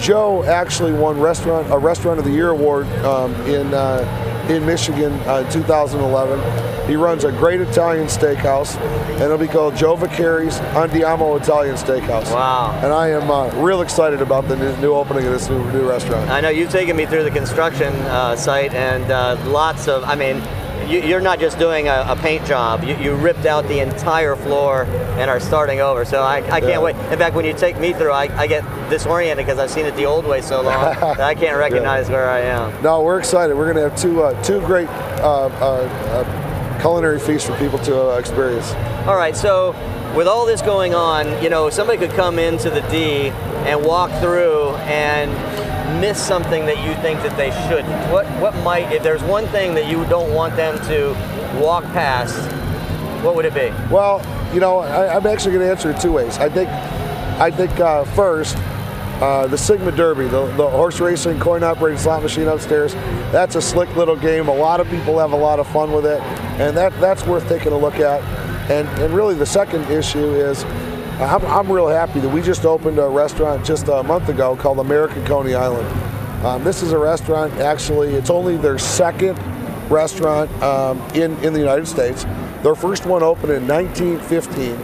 Joe 0.00 0.44
actually 0.44 0.92
won 0.92 1.20
restaurant 1.20 1.70
a 1.72 1.78
Restaurant 1.78 2.18
of 2.20 2.24
the 2.24 2.30
Year 2.30 2.50
award 2.50 2.86
um, 3.04 3.34
in 3.46 3.74
uh, 3.74 4.31
in 4.50 4.64
Michigan 4.66 5.12
uh, 5.28 5.44
in 5.44 5.52
2011. 5.52 6.88
He 6.88 6.96
runs 6.96 7.24
a 7.24 7.30
great 7.30 7.60
Italian 7.60 8.06
steakhouse, 8.06 8.76
and 9.12 9.22
it'll 9.22 9.38
be 9.38 9.46
called 9.46 9.76
Joe 9.76 9.94
Vicari's 9.94 10.58
Andiamo 10.74 11.40
Italian 11.40 11.76
Steakhouse. 11.76 12.32
Wow. 12.32 12.78
And 12.82 12.92
I 12.92 13.08
am 13.10 13.30
uh, 13.30 13.48
real 13.62 13.82
excited 13.82 14.20
about 14.20 14.48
the 14.48 14.56
new, 14.56 14.76
new 14.78 14.92
opening 14.92 15.26
of 15.26 15.32
this 15.32 15.48
new, 15.48 15.64
new 15.72 15.88
restaurant. 15.88 16.28
I 16.28 16.40
know 16.40 16.48
you've 16.48 16.72
taken 16.72 16.96
me 16.96 17.06
through 17.06 17.22
the 17.22 17.30
construction 17.30 17.94
uh, 17.94 18.34
site 18.34 18.74
and 18.74 19.10
uh, 19.12 19.36
lots 19.46 19.86
of, 19.86 20.02
I 20.04 20.16
mean, 20.16 20.42
you, 20.88 21.00
you're 21.00 21.20
not 21.20 21.38
just 21.40 21.58
doing 21.58 21.88
a, 21.88 22.04
a 22.08 22.16
paint 22.16 22.44
job. 22.46 22.84
You, 22.84 22.96
you 22.96 23.14
ripped 23.14 23.46
out 23.46 23.66
the 23.68 23.80
entire 23.80 24.36
floor 24.36 24.84
and 25.18 25.30
are 25.30 25.40
starting 25.40 25.80
over. 25.80 26.04
So 26.04 26.22
I, 26.22 26.36
I 26.38 26.60
can't 26.60 26.64
Yeah. 26.72 26.80
wait. 26.80 26.96
In 27.12 27.18
fact, 27.18 27.34
when 27.34 27.44
you 27.44 27.52
take 27.54 27.78
me 27.78 27.92
through, 27.92 28.12
I, 28.12 28.24
I 28.38 28.46
get 28.46 28.62
disoriented 28.90 29.44
because 29.46 29.58
I've 29.58 29.70
seen 29.70 29.86
it 29.86 29.96
the 29.96 30.06
old 30.06 30.26
way 30.26 30.40
so 30.40 30.62
long 30.62 30.94
that 31.00 31.20
I 31.20 31.34
can't 31.34 31.56
recognize 31.58 32.08
where 32.10 32.28
I 32.30 32.40
am. 32.40 32.82
No, 32.82 33.02
we're 33.02 33.18
excited. 33.18 33.56
We're 33.56 33.72
going 33.72 33.76
to 33.82 33.90
have 33.90 33.98
two 34.00 34.22
uh, 34.22 34.42
two 34.42 34.60
great 34.60 34.88
uh, 34.88 35.46
uh, 35.46 36.24
uh, 36.26 36.80
culinary 36.80 37.18
feasts 37.20 37.48
for 37.48 37.56
people 37.58 37.78
to 37.80 38.10
uh, 38.12 38.16
experience. 38.18 38.72
All 39.06 39.16
right, 39.16 39.36
so 39.36 39.70
with 40.16 40.26
all 40.26 40.44
this 40.46 40.62
going 40.62 40.94
on, 40.94 41.42
you 41.42 41.48
know, 41.50 41.70
somebody 41.70 41.98
could 41.98 42.14
come 42.16 42.38
into 42.38 42.70
the 42.70 42.80
D 42.82 43.28
and 43.68 43.84
walk 43.84 44.10
through 44.20 44.70
and 44.86 45.30
miss 46.00 46.20
something 46.20 46.66
that 46.66 46.78
you 46.86 46.94
think 47.02 47.20
that 47.22 47.36
they 47.36 47.50
shouldn't. 47.68 48.12
What 48.12 48.26
what 48.40 48.54
might 48.62 48.92
if 48.92 49.02
there's 49.02 49.22
one 49.22 49.46
thing 49.48 49.74
that 49.74 49.88
you 49.88 50.04
don't 50.06 50.32
want 50.32 50.56
them 50.56 50.78
to 50.86 51.12
walk 51.60 51.84
past, 51.92 52.34
what 53.24 53.34
would 53.36 53.44
it 53.44 53.54
be? 53.54 53.70
Well, 53.92 54.20
you 54.54 54.60
know, 54.60 54.78
I, 54.78 55.16
I'm 55.16 55.26
actually 55.26 55.52
going 55.52 55.66
to 55.66 55.70
answer 55.70 55.90
it 55.90 56.00
two 56.00 56.12
ways. 56.12 56.38
I 56.38 56.48
think 56.48 56.68
I 56.68 57.50
think 57.50 57.78
uh, 57.80 58.04
first, 58.04 58.56
uh, 59.20 59.46
the 59.46 59.58
Sigma 59.58 59.92
Derby, 59.92 60.24
the, 60.24 60.46
the 60.56 60.68
horse 60.68 61.00
racing 61.00 61.40
coin 61.40 61.62
operated 61.62 62.00
slot 62.00 62.22
machine 62.22 62.48
upstairs. 62.48 62.94
That's 63.32 63.56
a 63.56 63.62
slick 63.62 63.94
little 63.96 64.16
game. 64.16 64.48
A 64.48 64.54
lot 64.54 64.80
of 64.80 64.88
people 64.88 65.18
have 65.18 65.32
a 65.32 65.36
lot 65.36 65.58
of 65.58 65.66
fun 65.68 65.92
with 65.92 66.06
it, 66.06 66.20
and 66.60 66.76
that 66.76 66.92
that's 67.00 67.24
worth 67.26 67.48
taking 67.48 67.72
a 67.72 67.78
look 67.78 67.96
at. 67.96 68.22
And 68.70 68.88
and 69.00 69.14
really, 69.14 69.34
the 69.34 69.46
second 69.46 69.90
issue 69.90 70.34
is. 70.34 70.64
I'm, 71.22 71.44
I'm 71.46 71.70
real 71.70 71.88
happy 71.88 72.20
that 72.20 72.28
we 72.28 72.42
just 72.42 72.64
opened 72.64 72.98
a 72.98 73.08
restaurant 73.08 73.64
just 73.64 73.88
a 73.88 74.02
month 74.02 74.28
ago 74.28 74.56
called 74.56 74.80
American 74.80 75.24
Coney 75.24 75.54
Island. 75.54 75.86
Um, 76.44 76.64
this 76.64 76.82
is 76.82 76.90
a 76.92 76.98
restaurant, 76.98 77.52
actually, 77.54 78.08
it's 78.14 78.30
only 78.30 78.56
their 78.56 78.78
second 78.78 79.38
restaurant 79.88 80.50
um, 80.62 80.98
in, 81.10 81.38
in 81.44 81.52
the 81.52 81.60
United 81.60 81.86
States. 81.86 82.24
Their 82.62 82.74
first 82.74 83.06
one 83.06 83.22
opened 83.22 83.52
in 83.52 83.68
1915, 83.68 84.74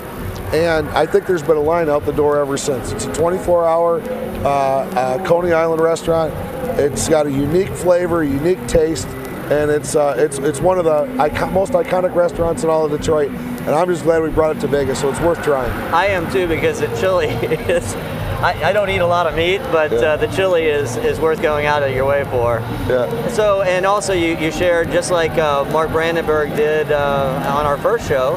and 0.54 0.88
I 0.90 1.06
think 1.06 1.26
there's 1.26 1.42
been 1.42 1.56
a 1.56 1.60
line 1.60 1.88
out 1.88 2.06
the 2.06 2.12
door 2.12 2.38
ever 2.38 2.56
since. 2.56 2.92
It's 2.92 3.06
a 3.06 3.12
24 3.14 3.66
hour 3.66 4.00
uh, 4.00 4.48
uh, 4.48 5.26
Coney 5.26 5.52
Island 5.52 5.82
restaurant. 5.82 6.32
It's 6.78 7.08
got 7.08 7.26
a 7.26 7.30
unique 7.30 7.70
flavor, 7.70 8.22
unique 8.22 8.64
taste, 8.68 9.08
and 9.50 9.70
it's, 9.70 9.96
uh, 9.96 10.14
it's, 10.16 10.38
it's 10.38 10.60
one 10.60 10.78
of 10.78 10.84
the 10.84 11.20
icon- 11.20 11.52
most 11.52 11.72
iconic 11.72 12.14
restaurants 12.14 12.62
in 12.62 12.70
all 12.70 12.84
of 12.84 12.92
Detroit. 12.92 13.30
And 13.68 13.76
I'm 13.76 13.86
just 13.86 14.02
glad 14.02 14.22
we 14.22 14.30
brought 14.30 14.56
it 14.56 14.60
to 14.60 14.66
Vegas, 14.66 14.98
so 14.98 15.10
it's 15.10 15.20
worth 15.20 15.42
trying. 15.42 15.70
I 15.92 16.06
am 16.06 16.30
too 16.32 16.46
because 16.48 16.80
the 16.80 16.86
chili 16.98 17.26
is. 17.68 17.94
I, 18.40 18.68
I 18.70 18.72
don't 18.72 18.88
eat 18.88 19.00
a 19.02 19.06
lot 19.06 19.26
of 19.26 19.34
meat, 19.34 19.58
but 19.70 19.92
Yeah. 19.92 19.98
uh, 19.98 20.16
the 20.16 20.28
chili 20.28 20.62
is, 20.64 20.96
is 20.96 21.20
worth 21.20 21.42
going 21.42 21.66
out 21.66 21.82
of 21.82 21.94
your 21.94 22.06
way 22.06 22.24
for. 22.30 22.60
Yeah. 22.88 23.28
So, 23.28 23.60
and 23.60 23.84
also 23.84 24.14
you, 24.14 24.38
you 24.38 24.50
shared, 24.50 24.90
just 24.90 25.10
like 25.10 25.32
uh, 25.32 25.64
Mark 25.70 25.90
Brandenburg 25.90 26.56
did 26.56 26.90
uh, 26.90 27.52
on 27.58 27.66
our 27.66 27.76
first 27.76 28.08
show, 28.08 28.36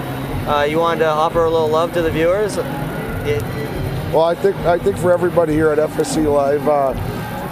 uh, 0.50 0.64
you 0.70 0.80
wanted 0.80 1.00
to 1.02 1.08
offer 1.10 1.46
a 1.46 1.50
little 1.50 1.70
love 1.70 1.94
to 1.94 2.02
the 2.02 2.12
viewers. 2.12 2.58
It- 2.58 3.42
Well, 4.12 4.26
I 4.26 4.36
think 4.36 4.58
I 4.66 4.78
think 4.78 4.98
for 4.98 5.14
everybody 5.14 5.54
here 5.54 5.72
at 5.72 5.78
FSE 5.78 6.26
Live, 6.30 6.68
uh, 6.68 6.90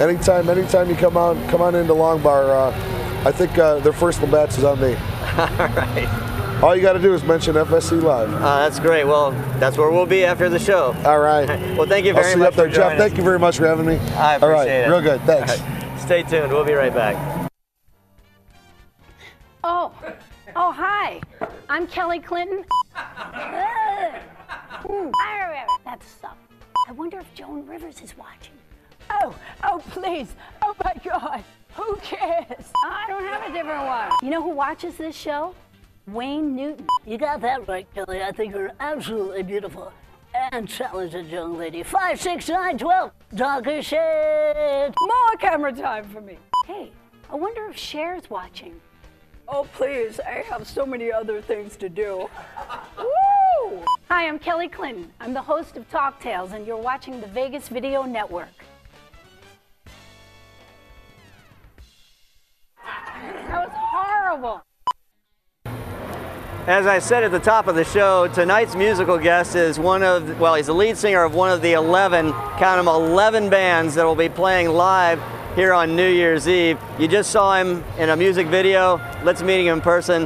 anytime 0.04 0.50
anytime 0.50 0.90
you 0.90 0.96
come 0.98 1.16
on 1.16 1.38
come 1.48 1.62
on 1.62 1.76
into 1.76 1.94
Long 1.94 2.22
Bar, 2.22 2.52
uh, 2.52 3.24
I 3.26 3.32
think 3.32 3.58
uh, 3.58 3.80
their 3.80 3.94
first 3.94 4.20
bets 4.30 4.58
is 4.58 4.66
on 4.66 4.82
me. 4.82 4.96
all 5.38 5.48
right. 5.78 6.26
All 6.62 6.76
you 6.76 6.82
got 6.82 6.94
to 6.94 7.00
do 7.00 7.14
is 7.14 7.24
mention 7.24 7.56
FSE 7.56 8.02
Live. 8.02 8.34
Uh, 8.34 8.40
that's 8.60 8.82
great. 8.82 9.06
Well, 9.06 9.32
that's 9.60 9.78
where 9.78 9.90
we'll 9.90 10.06
be 10.06 10.26
after 10.26 10.50
the 10.50 10.60
show. 10.60 10.94
All 11.06 11.20
right. 11.20 11.48
Well, 11.80 11.88
thank 11.88 12.06
you 12.06 12.12
I'll 12.12 12.18
very 12.18 12.34
see 12.34 12.40
you 12.40 12.44
much 12.44 12.48
up 12.50 12.56
there, 12.56 12.68
Jeff. 12.68 12.76
joining 12.84 12.98
Thank 12.98 13.16
you 13.18 13.24
very 13.24 13.40
much 13.40 13.58
for 13.58 13.66
having 13.66 13.86
me. 13.86 13.96
I 14.16 14.38
All 14.38 14.50
right, 14.50 14.64
appreciate 14.64 14.84
it. 14.84 14.90
real 14.90 15.02
good. 15.02 15.22
Thanks. 15.22 15.62
All 15.62 15.68
right. 15.68 16.00
Stay 16.02 16.24
tuned. 16.24 16.52
We'll 16.52 16.66
be 16.66 16.74
right 16.74 16.94
back. 16.94 17.50
Oh, 19.64 19.94
oh, 20.58 20.72
hi. 20.74 21.22
I'm 21.70 21.88
Kelly 21.88 22.20
Clinton. 22.20 22.66
That's 25.86 26.06
stuff. 26.08 26.36
I 26.88 26.92
wonder 26.92 27.20
if 27.20 27.34
Joan 27.34 27.66
Rivers 27.66 28.02
is 28.02 28.18
watching. 28.18 28.54
Oh, 29.10 29.34
oh, 29.64 29.82
please. 29.92 30.36
Oh 30.62 30.76
my 30.84 30.94
God. 31.04 31.44
Who 31.76 31.96
cares? 32.02 32.72
I 32.84 33.06
don't 33.08 33.24
have 33.24 33.50
a 33.50 33.54
different 33.54 33.86
one. 33.86 34.12
You 34.22 34.30
know 34.32 34.44
who 34.44 34.50
watches 34.50 34.98
this 34.98 35.16
show? 35.16 35.56
Wayne 36.14 36.56
Newton. 36.56 36.88
You 37.06 37.18
got 37.18 37.42
that 37.42 37.68
right, 37.68 37.88
Kelly. 37.94 38.22
I 38.22 38.32
think 38.32 38.54
you're 38.54 38.72
absolutely 38.80 39.44
beautiful 39.44 39.92
and 40.52 40.70
talented 40.70 41.28
young 41.28 41.58
lady. 41.58 41.84
Five, 41.84 42.20
six, 42.20 42.50
nine, 42.50 42.78
twelve. 42.78 43.12
Darker 43.36 43.82
shade. 43.82 44.94
More 45.00 45.38
camera 45.40 45.72
time 45.74 46.06
for 46.06 46.22
me. 46.22 46.38
Hey, 46.66 46.92
I 47.30 47.36
wonder 47.36 47.66
if 47.68 47.76
Cher's 47.76 48.30
watching. 48.30 48.80
Oh, 49.48 49.68
please. 49.74 50.20
I 50.20 50.44
have 50.50 50.68
so 50.68 50.86
many 50.86 51.12
other 51.12 51.42
things 51.42 51.76
to 51.78 51.90
do. 51.90 52.30
Woo! 52.98 53.84
Hi, 54.10 54.28
I'm 54.28 54.40
Kelly 54.40 54.68
Clinton. 54.68 55.12
I'm 55.20 55.34
the 55.34 55.42
host 55.42 55.78
of 55.78 55.90
Talk 55.90 56.22
Tales, 56.22 56.54
and 56.54 56.66
you're 56.66 56.78
watching 56.78 57.20
the 57.20 57.28
Vegas 57.28 57.68
Video 57.68 58.04
Network. 58.04 58.48
That 62.84 63.68
was 63.68 63.72
horrible. 63.74 64.64
As 66.70 66.86
I 66.86 67.00
said 67.00 67.24
at 67.24 67.32
the 67.32 67.40
top 67.40 67.66
of 67.66 67.74
the 67.74 67.84
show, 67.84 68.28
tonight's 68.28 68.76
musical 68.76 69.18
guest 69.18 69.56
is 69.56 69.80
one 69.80 70.04
of, 70.04 70.40
well, 70.40 70.54
he's 70.54 70.68
the 70.68 70.74
lead 70.76 70.98
singer 71.00 71.24
of 71.24 71.34
one 71.34 71.50
of 71.50 71.64
the 71.64 71.74
11, 71.74 72.32
count 72.32 72.78
them, 72.78 72.88
11 72.88 73.50
bands 73.50 73.96
that 73.96 74.04
will 74.06 74.14
be 74.14 74.30
playing 74.30 74.70
live 74.70 75.20
here 75.56 75.74
on 75.74 75.96
New 75.96 76.08
Year's 76.08 76.48
Eve. 76.48 76.78
You 77.00 77.08
just 77.08 77.32
saw 77.32 77.56
him 77.56 77.84
in 77.98 78.12
a 78.12 78.16
music 78.16 78.46
video. 78.46 79.02
Let's 79.24 79.42
meet 79.42 79.66
him 79.66 79.78
in 79.78 79.82
person. 79.82 80.26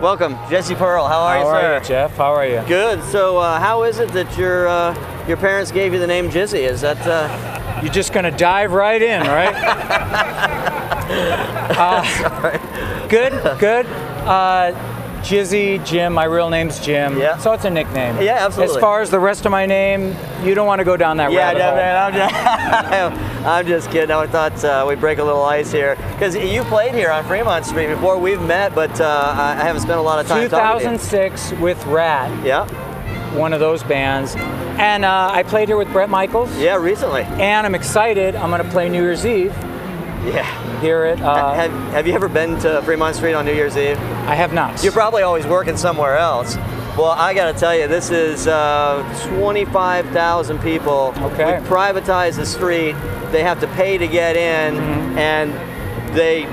Welcome, 0.00 0.36
Jizzy 0.46 0.76
Pearl. 0.76 1.08
How 1.08 1.22
are 1.22 1.34
How 1.34 1.42
you, 1.42 1.48
are 1.48 1.60
sir? 1.60 1.78
you, 1.78 1.88
Jeff? 1.88 2.16
How 2.16 2.34
are 2.34 2.46
you? 2.46 2.62
Good. 2.68 3.02
So, 3.10 3.38
uh, 3.38 3.58
how 3.58 3.82
is 3.82 3.98
it 3.98 4.10
that 4.10 4.38
your 4.38 4.68
uh, 4.68 5.26
your 5.26 5.38
parents 5.38 5.72
gave 5.72 5.92
you 5.92 5.98
the 5.98 6.06
name 6.06 6.30
Jizzy? 6.30 6.60
Is 6.60 6.82
that 6.82 7.04
uh, 7.04 7.80
You're 7.82 7.92
just 7.92 8.12
gonna 8.12 8.30
dive 8.30 8.70
right 8.70 9.02
in, 9.02 9.22
right? 9.26 10.54
Uh, 11.78 13.08
good, 13.08 13.32
good. 13.58 13.86
Jizzy, 15.18 15.84
Jim. 15.84 16.12
My 16.14 16.24
real 16.24 16.48
name's 16.50 16.78
Jim. 16.80 17.18
Yeah. 17.18 17.36
So 17.38 17.52
it's 17.52 17.64
a 17.64 17.70
nickname. 17.70 18.20
Yeah, 18.22 18.44
absolutely. 18.46 18.76
As 18.76 18.80
far 18.80 19.00
as 19.02 19.10
the 19.10 19.18
rest 19.20 19.44
of 19.46 19.52
my 19.52 19.66
name, 19.66 20.14
you 20.44 20.54
don't 20.54 20.66
want 20.66 20.78
to 20.80 20.84
go 20.84 20.96
down 20.96 21.16
that 21.18 21.26
road. 21.26 21.34
Yeah, 21.34 21.52
rabbit 21.52 21.58
no, 21.58 21.66
hole. 21.66 21.76
man, 21.76 21.96
I'm 21.96 23.12
just, 23.12 23.44
I'm 23.46 23.66
just 23.66 23.90
kidding. 23.90 24.10
I 24.10 24.26
thought 24.26 24.64
uh, 24.64 24.84
we'd 24.88 25.00
break 25.00 25.18
a 25.18 25.24
little 25.24 25.42
ice 25.44 25.70
here 25.72 25.96
because 26.12 26.34
you 26.36 26.62
played 26.64 26.94
here 26.94 27.10
on 27.10 27.24
Fremont 27.24 27.64
Street 27.66 27.88
before. 27.88 28.18
We've 28.18 28.40
met, 28.42 28.74
but 28.74 29.00
uh, 29.00 29.34
I 29.36 29.54
haven't 29.54 29.82
spent 29.82 29.98
a 29.98 30.02
lot 30.02 30.18
of 30.20 30.26
time 30.26 30.48
talking 30.48 30.80
to 30.80 30.92
you. 30.92 30.98
2006 30.98 31.52
with 31.60 31.84
Ratt, 31.86 32.44
Yeah, 32.44 32.66
one 33.36 33.52
of 33.52 33.60
those 33.60 33.82
bands, 33.82 34.34
and 34.36 35.04
uh, 35.04 35.30
I 35.32 35.42
played 35.42 35.68
here 35.68 35.76
with 35.76 35.90
Bret 35.92 36.08
Michaels. 36.08 36.56
yeah, 36.56 36.76
recently. 36.76 37.22
And 37.22 37.66
I'm 37.66 37.74
excited. 37.74 38.34
I'm 38.36 38.50
gonna 38.50 38.64
play 38.70 38.88
New 38.88 39.02
Year's 39.02 39.26
Eve 39.26 39.52
Yeah. 40.24 40.80
Hear 40.80 41.04
it. 41.06 41.20
Uh, 41.20 41.54
have, 41.54 41.70
have 41.92 42.06
you 42.06 42.12
ever 42.14 42.28
been 42.28 42.58
to 42.60 42.82
Fremont 42.82 43.16
Street 43.16 43.34
on 43.34 43.44
New 43.44 43.54
Year's 43.54 43.76
Eve? 43.76 43.96
I 44.26 44.34
have 44.34 44.52
not. 44.52 44.82
You're 44.82 44.92
probably 44.92 45.22
always 45.22 45.46
working 45.46 45.76
somewhere 45.76 46.16
else. 46.16 46.56
Well, 46.96 47.06
I 47.12 47.32
got 47.34 47.52
to 47.52 47.58
tell 47.58 47.76
you, 47.76 47.86
this 47.86 48.10
is 48.10 48.46
uh, 48.48 49.02
25,000 49.38 50.58
people. 50.60 51.12
Okay. 51.18 51.60
We 51.60 51.66
privatized 51.66 52.36
the 52.36 52.46
street. 52.46 52.92
They 53.30 53.42
have 53.42 53.60
to 53.60 53.66
pay 53.68 53.98
to 53.98 54.06
get 54.08 54.36
in, 54.36 54.74
Mm-hmm. 54.74 55.18
and 55.18 56.16
they, 56.16 56.46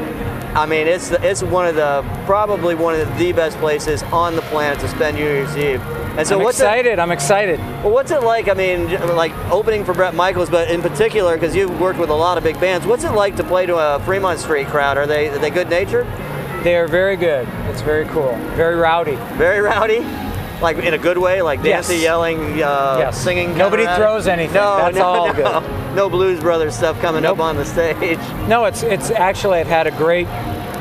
I 0.53 0.65
mean, 0.65 0.87
it's 0.87 1.11
it's 1.11 1.41
one 1.41 1.65
of 1.67 1.75
the 1.75 2.03
probably 2.25 2.75
one 2.75 2.99
of 2.99 3.17
the 3.17 3.31
best 3.31 3.57
places 3.57 4.03
on 4.03 4.35
the 4.35 4.41
planet 4.43 4.79
to 4.79 4.87
spend 4.89 5.17
New 5.17 5.23
Year's 5.23 5.55
Eve. 5.57 5.81
And 6.17 6.25
so, 6.25 6.37
I'm 6.37 6.43
what's 6.43 6.59
excited. 6.59 6.97
I'm 6.97 7.11
excited. 7.11 7.59
Well, 7.59 7.91
what's 7.91 8.11
it 8.11 8.23
like? 8.23 8.47
I 8.47 8.53
mean, 8.53 8.89
like 9.15 9.33
opening 9.51 9.83
for 9.83 9.93
Bret 9.93 10.15
Michaels, 10.15 10.49
but 10.49 10.69
in 10.69 10.81
particular, 10.81 11.35
because 11.35 11.55
you've 11.55 11.77
worked 11.79 11.99
with 11.99 12.09
a 12.09 12.13
lot 12.15 12.37
of 12.37 12.43
big 12.43 12.59
bands. 12.59 12.87
What's 12.87 13.03
it 13.03 13.11
like 13.11 13.35
to 13.35 13.43
play 13.43 13.65
to 13.65 13.75
a 13.75 13.99
Fremont 14.05 14.39
Street 14.39 14.67
crowd? 14.67 14.97
Are 14.97 15.05
they 15.05 15.27
are 15.29 15.37
they 15.39 15.49
good 15.49 15.69
natured? 15.69 16.07
They 16.63 16.77
are 16.77 16.87
very 16.87 17.15
good. 17.17 17.47
It's 17.69 17.81
very 17.81 18.05
cool. 18.05 18.33
Very 18.55 18.75
rowdy. 18.75 19.15
Very 19.37 19.59
rowdy, 19.59 19.99
like 20.61 20.77
in 20.77 20.93
a 20.93 20.97
good 20.97 21.17
way, 21.17 21.41
like 21.41 21.59
Yes. 21.63 21.87
dancing, 21.87 22.01
yelling, 22.01 22.63
uh, 22.63 22.95
Yes. 22.99 23.21
singing. 23.21 23.57
Nobody 23.57 23.85
throws 23.85 24.25
anything. 24.27 24.55
No, 24.55 24.77
That's 24.77 24.95
no, 24.95 25.03
all 25.05 25.27
no. 25.27 25.33
good. 25.33 25.95
No 25.95 26.09
Blues 26.09 26.39
Brothers 26.39 26.75
stuff 26.75 26.99
coming 27.01 27.23
Nope. 27.23 27.39
up 27.39 27.45
on 27.45 27.57
the 27.57 27.65
stage. 27.65 28.19
No, 28.47 28.65
it's 28.65 28.83
it's 28.83 29.11
actually 29.11 29.59
I've 29.59 29.67
had 29.67 29.85
a 29.85 29.91
great 29.91 30.27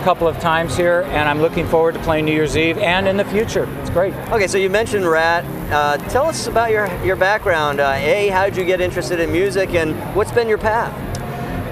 couple 0.05 0.29
of 0.29 0.39
times 0.39 0.77
here, 0.77 1.01
and 1.09 1.27
I'm 1.27 1.41
looking 1.41 1.67
forward 1.67 1.95
to 1.95 2.01
playing 2.01 2.27
New 2.27 2.33
Year's 2.33 2.59
Eve 2.59 2.77
and 2.77 3.09
in 3.09 3.17
the 3.17 3.25
future. 3.25 3.67
It's 3.81 3.89
great. 3.89 4.13
Okay, 4.31 4.47
so 4.47 4.59
you 4.59 4.69
mentioned 4.69 5.07
Ratt. 5.09 5.45
Uh, 5.73 5.97
tell 6.11 6.27
us 6.27 6.47
about 6.47 6.71
your 6.71 6.87
your 7.03 7.17
background. 7.17 7.81
Uh, 7.81 7.95
a, 7.97 8.29
how 8.29 8.45
did 8.45 8.55
you 8.59 8.67
get 8.67 8.83
interested 8.83 9.19
in 9.19 9.33
music, 9.33 9.71
and 9.75 9.95
what's 10.15 10.31
been 10.31 10.47
your 10.47 10.59
path? 10.59 10.93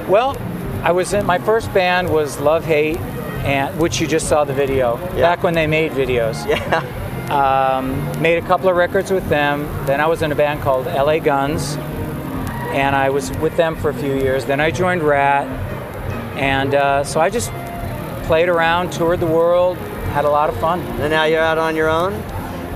Well, 0.09 0.37
I 0.83 0.93
was 0.93 1.13
in 1.13 1.27
my 1.27 1.39
first 1.39 1.73
band 1.75 2.09
was 2.09 2.41
Love 2.41 2.65
Hate, 2.65 2.97
and 3.45 3.79
which 3.79 4.01
you 4.01 4.07
just 4.07 4.29
saw 4.31 4.45
the 4.45 4.55
video 4.55 4.97
Yeah. 5.15 5.21
back 5.21 5.43
when 5.43 5.53
they 5.55 5.67
made 5.67 5.93
videos. 5.93 6.47
Yeah. 6.49 6.99
Um, 7.31 8.21
made 8.21 8.37
a 8.43 8.47
couple 8.47 8.69
of 8.69 8.77
records 8.77 9.11
with 9.11 9.27
them. 9.29 9.63
Then 9.87 10.01
I 10.03 10.07
was 10.07 10.21
in 10.23 10.33
a 10.33 10.35
band 10.35 10.61
called 10.61 10.87
LA 10.87 11.19
Guns, 11.19 11.77
and 12.75 12.95
I 12.97 13.09
was 13.11 13.31
with 13.39 13.57
them 13.57 13.77
for 13.77 13.91
a 13.91 13.95
few 13.95 14.15
years. 14.15 14.45
Then 14.45 14.61
I 14.61 14.71
joined 14.71 15.03
Ratt, 15.03 15.47
and 16.37 16.75
uh, 16.75 17.05
so 17.05 17.21
I 17.21 17.31
just 17.31 17.51
played 18.23 18.49
around, 18.49 18.93
toured 18.93 19.21
the 19.21 19.27
world, 19.27 19.77
had 20.13 20.25
a 20.25 20.31
lot 20.31 20.49
of 20.49 20.59
fun. 20.59 20.81
And 20.81 21.11
now 21.11 21.25
you're 21.25 21.41
out 21.41 21.59
on 21.59 21.77
your 21.77 21.89
own. 21.89 22.13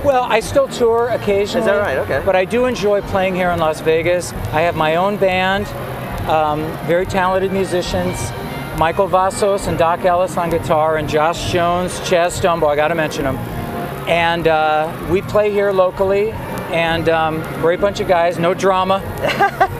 Well, 0.03 0.23
I 0.23 0.39
still 0.39 0.67
tour 0.67 1.09
occasionally. 1.09 1.61
Is 1.61 1.65
that 1.65 1.77
right? 1.77 1.97
Okay. 1.97 2.21
But 2.25 2.35
I 2.35 2.45
do 2.45 2.65
enjoy 2.65 3.01
playing 3.01 3.35
here 3.35 3.49
in 3.51 3.59
Las 3.59 3.81
Vegas. 3.81 4.31
I 4.31 4.61
have 4.61 4.75
my 4.75 4.95
own 4.95 5.17
band, 5.17 5.67
um, 6.29 6.61
very 6.87 7.05
talented 7.05 7.51
musicians. 7.51 8.31
Michael 8.77 9.09
Vasos 9.09 9.67
and 9.67 9.75
Doc 9.75 10.05
Ellis 10.05 10.37
on 10.37 10.51
guitar, 10.51 10.97
and 10.97 11.09
Josh 11.09 11.51
Jones, 11.51 11.99
Chaz 12.01 12.39
Stumbo, 12.39 12.67
I 12.67 12.75
gotta 12.75 12.93
mention 12.93 13.23
them. 13.23 13.37
And 14.07 14.47
uh, 14.47 14.95
we 15.11 15.23
play 15.23 15.51
here 15.51 15.71
locally, 15.71 16.31
and 16.71 17.09
um, 17.09 17.41
great 17.59 17.81
bunch 17.81 17.99
of 17.99 18.07
guys, 18.07 18.37
no 18.37 18.53
drama. 18.53 19.01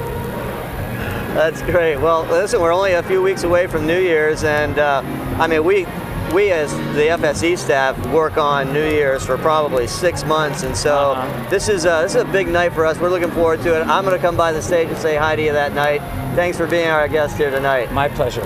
That's 1.37 1.61
great. 1.61 1.97
Well, 1.97 2.23
listen, 2.23 2.59
we're 2.59 2.73
only 2.73 2.93
a 2.93 3.03
few 3.03 3.21
weeks 3.21 3.43
away 3.43 3.67
from 3.67 3.85
New 3.85 3.99
Year's, 4.01 4.43
and 4.43 4.79
uh, 4.79 5.03
I 5.39 5.47
mean, 5.47 5.63
we 5.63 5.85
we 6.33 6.51
as 6.51 6.71
the 6.95 7.07
FSE 7.17 7.57
staff 7.57 7.95
work 8.07 8.37
on 8.37 8.73
New 8.73 8.83
Year's 8.89 9.25
for 9.25 9.37
probably 9.37 9.87
six 9.87 10.25
months, 10.25 10.63
and 10.63 10.75
so 10.75 11.11
Uh-huh. 11.11 11.49
this 11.49 11.69
is 11.69 11.85
a, 11.85 11.99
this 12.03 12.15
is 12.15 12.21
a 12.23 12.25
big 12.25 12.47
night 12.49 12.73
for 12.73 12.85
us. 12.85 12.97
We're 12.99 13.09
looking 13.09 13.31
forward 13.31 13.61
to 13.61 13.79
it. 13.79 13.87
I'm 13.87 14.03
going 14.03 14.15
to 14.15 14.21
come 14.21 14.35
by 14.35 14.51
the 14.51 14.61
stage 14.61 14.89
and 14.89 14.97
say 14.97 15.15
hi 15.15 15.35
to 15.35 15.41
you 15.41 15.53
that 15.53 15.73
night. 15.73 16.01
Thanks 16.35 16.57
for 16.57 16.67
being 16.67 16.87
our 16.89 17.07
guest 17.07 17.37
here 17.37 17.49
tonight. 17.49 17.93
My 17.93 18.09
pleasure. 18.09 18.43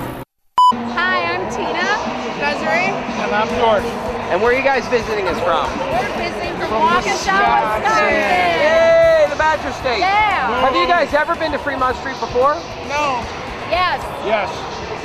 Hi, 0.74 1.24
I'm 1.33 1.50
Tina. 1.50 1.89
Desiree. 2.38 2.91
And 3.24 3.31
I'm 3.33 3.48
George. 3.57 3.83
And 4.29 4.41
where 4.41 4.51
are 4.51 4.57
you 4.57 4.63
guys 4.63 4.86
visiting 4.88 5.27
us 5.27 5.39
from? 5.41 5.65
We're 5.91 6.05
visiting 6.21 6.53
from 6.60 6.69
Waukesha, 6.75 7.33
Wisconsin. 7.33 8.13
Yay, 8.13 9.25
the 9.29 9.36
Badger 9.38 9.71
State. 9.74 10.00
Yeah. 10.00 10.62
Have 10.62 10.75
you 10.75 10.88
guys 10.88 11.12
ever 11.15 11.36
been 11.36 11.51
to 11.53 11.60
Fremont 11.60 11.98
Street 11.98 12.19
before? 12.19 12.53
No. 12.88 13.24
Yes. 13.74 14.00
Yes. 14.27 14.51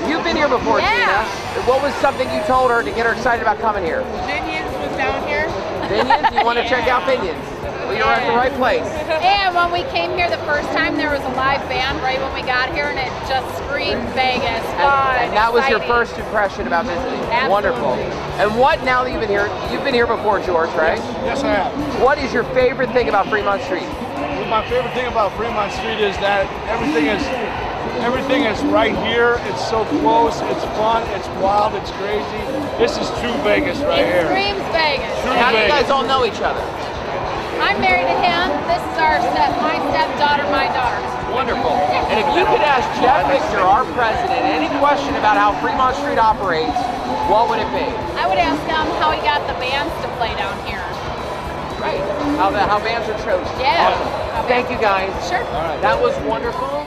You've 0.04 0.22
been 0.24 0.36
here 0.36 0.48
before, 0.48 0.78
Yeah. 0.80 1.24
Tina. 1.24 1.64
What 1.66 1.82
was 1.82 1.94
something 2.04 2.28
you 2.34 2.42
told 2.44 2.70
her 2.70 2.82
to 2.82 2.90
get 2.92 3.06
her 3.06 3.12
excited 3.12 3.40
about 3.42 3.58
coming 3.60 3.82
here? 3.84 4.02
Binions 4.28 4.68
was 4.76 4.92
down 4.96 5.26
here. 5.26 5.48
Binions? 5.88 6.36
You 6.38 6.44
want 6.44 6.58
to 6.58 6.68
check 6.68 6.86
out 6.88 7.02
Binions? 7.08 7.40
Well, 7.86 7.94
you're 7.94 8.04
at 8.04 8.26
the 8.26 8.34
right 8.36 8.52
place. 8.54 8.84
And 9.22 9.54
when 9.54 9.70
we 9.70 9.88
came 9.94 10.10
here 10.18 10.28
the 10.28 10.42
first 10.42 10.66
time, 10.74 10.96
there 10.96 11.08
was 11.10 11.22
a 11.22 11.32
live 11.38 11.62
band 11.70 12.02
right 12.02 12.18
when 12.18 12.34
we 12.34 12.42
got 12.42 12.74
here, 12.74 12.86
and 12.90 12.98
it 12.98 13.08
just 13.30 13.46
screamed 13.62 14.02
Vegas. 14.10 14.66
Fun, 14.74 15.22
And 15.22 15.32
that 15.38 15.52
was 15.54 15.62
your 15.70 15.78
first 15.86 16.18
impression 16.18 16.66
about 16.66 16.84
visiting. 16.86 17.14
Absolutely. 17.30 17.48
Wonderful. 17.48 17.94
And 18.42 18.58
what 18.58 18.82
now 18.82 19.04
that 19.04 19.12
you've 19.12 19.20
been 19.22 19.30
here? 19.30 19.46
You've 19.70 19.84
been 19.84 19.94
here 19.94 20.06
before, 20.10 20.40
George, 20.42 20.70
right? 20.74 20.98
Yes, 21.24 21.42
I 21.44 21.54
have. 21.54 22.02
What 22.02 22.18
is 22.18 22.32
your 22.34 22.42
favorite 22.52 22.90
thing 22.90 23.08
about 23.08 23.28
Fremont 23.30 23.62
Street? 23.62 23.86
My 24.50 24.66
favorite 24.68 24.92
thing 24.94 25.06
about 25.06 25.30
Fremont 25.38 25.70
Street 25.72 26.02
is 26.02 26.16
that 26.18 26.46
everything 26.66 27.06
is 27.06 27.22
everything 28.02 28.44
is 28.44 28.60
right 28.72 28.94
here. 29.06 29.38
It's 29.48 29.64
so 29.68 29.84
close. 30.02 30.40
It's 30.52 30.64
fun. 30.76 31.02
It's 31.16 31.28
wild. 31.40 31.74
It's 31.74 31.90
crazy. 31.96 32.42
This 32.76 32.98
is 32.98 33.08
true 33.20 33.34
Vegas 33.46 33.78
right 33.80 34.04
It 34.04 34.12
here. 34.12 34.26
screams 34.28 34.64
Vegas. 34.74 35.12
True 35.22 35.32
How 35.36 35.52
do 35.52 35.58
you 35.58 35.68
guys 35.68 35.88
all 35.90 36.04
know 36.04 36.24
each 36.24 36.40
other? 36.44 36.60
I'm 37.60 37.80
married 37.80 38.04
to 38.04 38.18
him. 38.20 38.52
This 38.68 38.84
is 38.84 38.96
our 39.00 39.16
step, 39.32 39.50
my 39.64 39.80
stepdaughter, 39.88 40.44
my 40.52 40.68
daughter. 40.76 41.00
Wonderful. 41.32 41.72
And 42.12 42.20
if 42.20 42.28
you 42.36 42.44
could 42.44 42.64
ask 42.64 42.84
Jeff 43.00 43.28
Victor, 43.32 43.60
our 43.60 43.84
president, 43.96 44.44
any 44.44 44.68
question 44.78 45.16
about 45.16 45.36
how 45.36 45.56
Fremont 45.60 45.96
Street 45.96 46.18
operates, 46.20 46.76
what 47.28 47.48
would 47.48 47.58
it 47.58 47.68
be? 47.72 47.88
I 48.16 48.28
would 48.28 48.38
ask 48.38 48.60
him 48.68 48.86
how 49.00 49.10
he 49.12 49.20
got 49.24 49.40
the 49.48 49.56
bands 49.58 49.92
to 50.04 50.08
play 50.16 50.36
down 50.36 50.54
here. 50.68 50.84
Right. 51.80 52.00
How 52.36 52.50
the 52.50 52.60
how 52.60 52.78
bands 52.78 53.08
are 53.08 53.18
chosen. 53.24 53.48
Yeah. 53.60 53.88
Awesome. 53.88 54.48
Thank 54.48 54.70
you 54.70 54.78
guys. 54.78 55.10
Sure. 55.28 55.42
That 55.80 56.00
was 56.00 56.16
wonderful. 56.28 56.86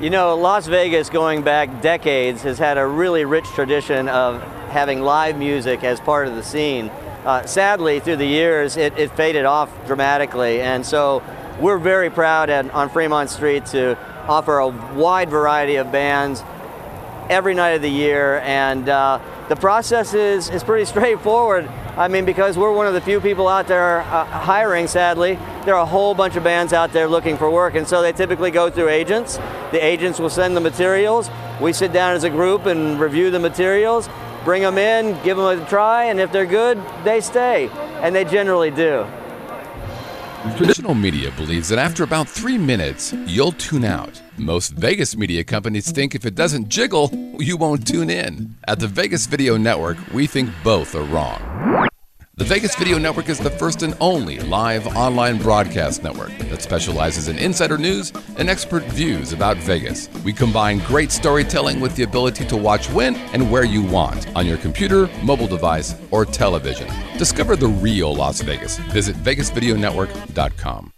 You 0.00 0.10
know, 0.10 0.34
Las 0.36 0.66
Vegas, 0.66 1.08
going 1.08 1.42
back 1.42 1.80
decades, 1.80 2.42
has 2.42 2.58
had 2.58 2.78
a 2.78 2.86
really 2.86 3.24
rich 3.24 3.46
tradition 3.50 4.08
of 4.08 4.42
having 4.70 5.02
live 5.02 5.38
music 5.38 5.84
as 5.84 6.00
part 6.00 6.26
of 6.26 6.34
the 6.34 6.42
scene. 6.42 6.90
Uh, 7.24 7.46
sadly, 7.46 8.00
through 8.00 8.16
the 8.16 8.26
years, 8.26 8.76
it, 8.76 8.98
it 8.98 9.12
faded 9.12 9.44
off 9.44 9.70
dramatically, 9.86 10.60
and 10.60 10.84
so 10.84 11.22
we're 11.60 11.78
very 11.78 12.10
proud 12.10 12.50
at, 12.50 12.68
on 12.72 12.90
Fremont 12.90 13.30
Street 13.30 13.66
to 13.66 13.96
offer 14.26 14.58
a 14.58 14.66
wide 14.66 15.30
variety 15.30 15.76
of 15.76 15.92
bands 15.92 16.42
every 17.30 17.54
night 17.54 17.70
of 17.70 17.82
the 17.82 17.88
year, 17.88 18.40
and 18.40 18.88
uh, 18.88 19.20
the 19.48 19.56
process 19.56 20.12
is, 20.12 20.50
is 20.50 20.64
pretty 20.64 20.84
straightforward. 20.90 21.68
I 21.96 22.08
mean, 22.08 22.24
because 22.24 22.58
we're 22.58 22.72
one 22.72 22.88
of 22.88 22.94
the 22.94 23.00
few 23.00 23.20
people 23.20 23.46
out 23.46 23.68
there 23.68 24.00
uh, 24.00 24.24
hiring, 24.24 24.88
sadly, 24.88 25.38
there 25.64 25.74
are 25.74 25.82
a 25.82 25.86
whole 25.86 26.14
bunch 26.14 26.36
of 26.36 26.44
bands 26.44 26.72
out 26.72 26.92
there 26.92 27.08
looking 27.08 27.36
for 27.36 27.50
work, 27.50 27.74
and 27.74 27.86
so 27.86 28.02
they 28.02 28.12
typically 28.12 28.50
go 28.50 28.70
through 28.70 28.88
agents. 28.88 29.36
The 29.72 29.84
agents 29.84 30.18
will 30.18 30.30
send 30.30 30.56
the 30.56 30.60
materials. 30.60 31.30
We 31.60 31.72
sit 31.72 31.92
down 31.92 32.14
as 32.14 32.24
a 32.24 32.30
group 32.30 32.66
and 32.66 33.00
review 33.00 33.30
the 33.30 33.38
materials, 33.38 34.08
bring 34.44 34.62
them 34.62 34.78
in, 34.78 35.20
give 35.24 35.36
them 35.36 35.60
a 35.60 35.66
try, 35.68 36.04
and 36.04 36.20
if 36.20 36.30
they're 36.32 36.46
good, 36.46 36.80
they 37.04 37.20
stay, 37.20 37.68
and 38.02 38.14
they 38.14 38.24
generally 38.24 38.70
do. 38.70 39.06
Traditional 40.56 40.94
media 40.94 41.30
believes 41.30 41.70
that 41.70 41.78
after 41.78 42.04
about 42.04 42.28
three 42.28 42.58
minutes, 42.58 43.14
you'll 43.24 43.52
tune 43.52 43.84
out. 43.84 44.20
Most 44.36 44.72
Vegas 44.72 45.16
media 45.16 45.42
companies 45.42 45.90
think 45.90 46.14
if 46.14 46.26
it 46.26 46.34
doesn't 46.34 46.68
jiggle, 46.68 47.10
you 47.38 47.56
won't 47.56 47.86
tune 47.86 48.10
in. 48.10 48.54
At 48.68 48.78
the 48.78 48.86
Vegas 48.86 49.24
Video 49.26 49.56
Network, 49.56 49.96
we 50.12 50.26
think 50.26 50.50
both 50.62 50.94
are 50.94 51.04
wrong. 51.04 51.83
The 52.36 52.44
Vegas 52.44 52.74
Video 52.74 52.98
Network 52.98 53.28
is 53.28 53.38
the 53.38 53.48
first 53.48 53.84
and 53.84 53.96
only 54.00 54.40
live 54.40 54.88
online 54.96 55.38
broadcast 55.38 56.02
network 56.02 56.36
that 56.38 56.62
specializes 56.62 57.28
in 57.28 57.38
insider 57.38 57.78
news 57.78 58.12
and 58.38 58.50
expert 58.50 58.82
views 58.86 59.32
about 59.32 59.56
Vegas. 59.58 60.08
We 60.24 60.32
combine 60.32 60.80
great 60.80 61.12
storytelling 61.12 61.78
with 61.78 61.94
the 61.94 62.02
ability 62.02 62.44
to 62.46 62.56
watch 62.56 62.90
when 62.90 63.14
and 63.32 63.52
where 63.52 63.62
you 63.62 63.84
want 63.84 64.26
on 64.34 64.48
your 64.48 64.56
computer, 64.56 65.08
mobile 65.22 65.46
device, 65.46 65.94
or 66.10 66.24
television. 66.24 66.88
Discover 67.18 67.54
the 67.54 67.68
real 67.68 68.12
Las 68.12 68.40
Vegas. 68.40 68.78
Visit 68.90 69.14
VegasVideoNetwork.com. 69.14 70.90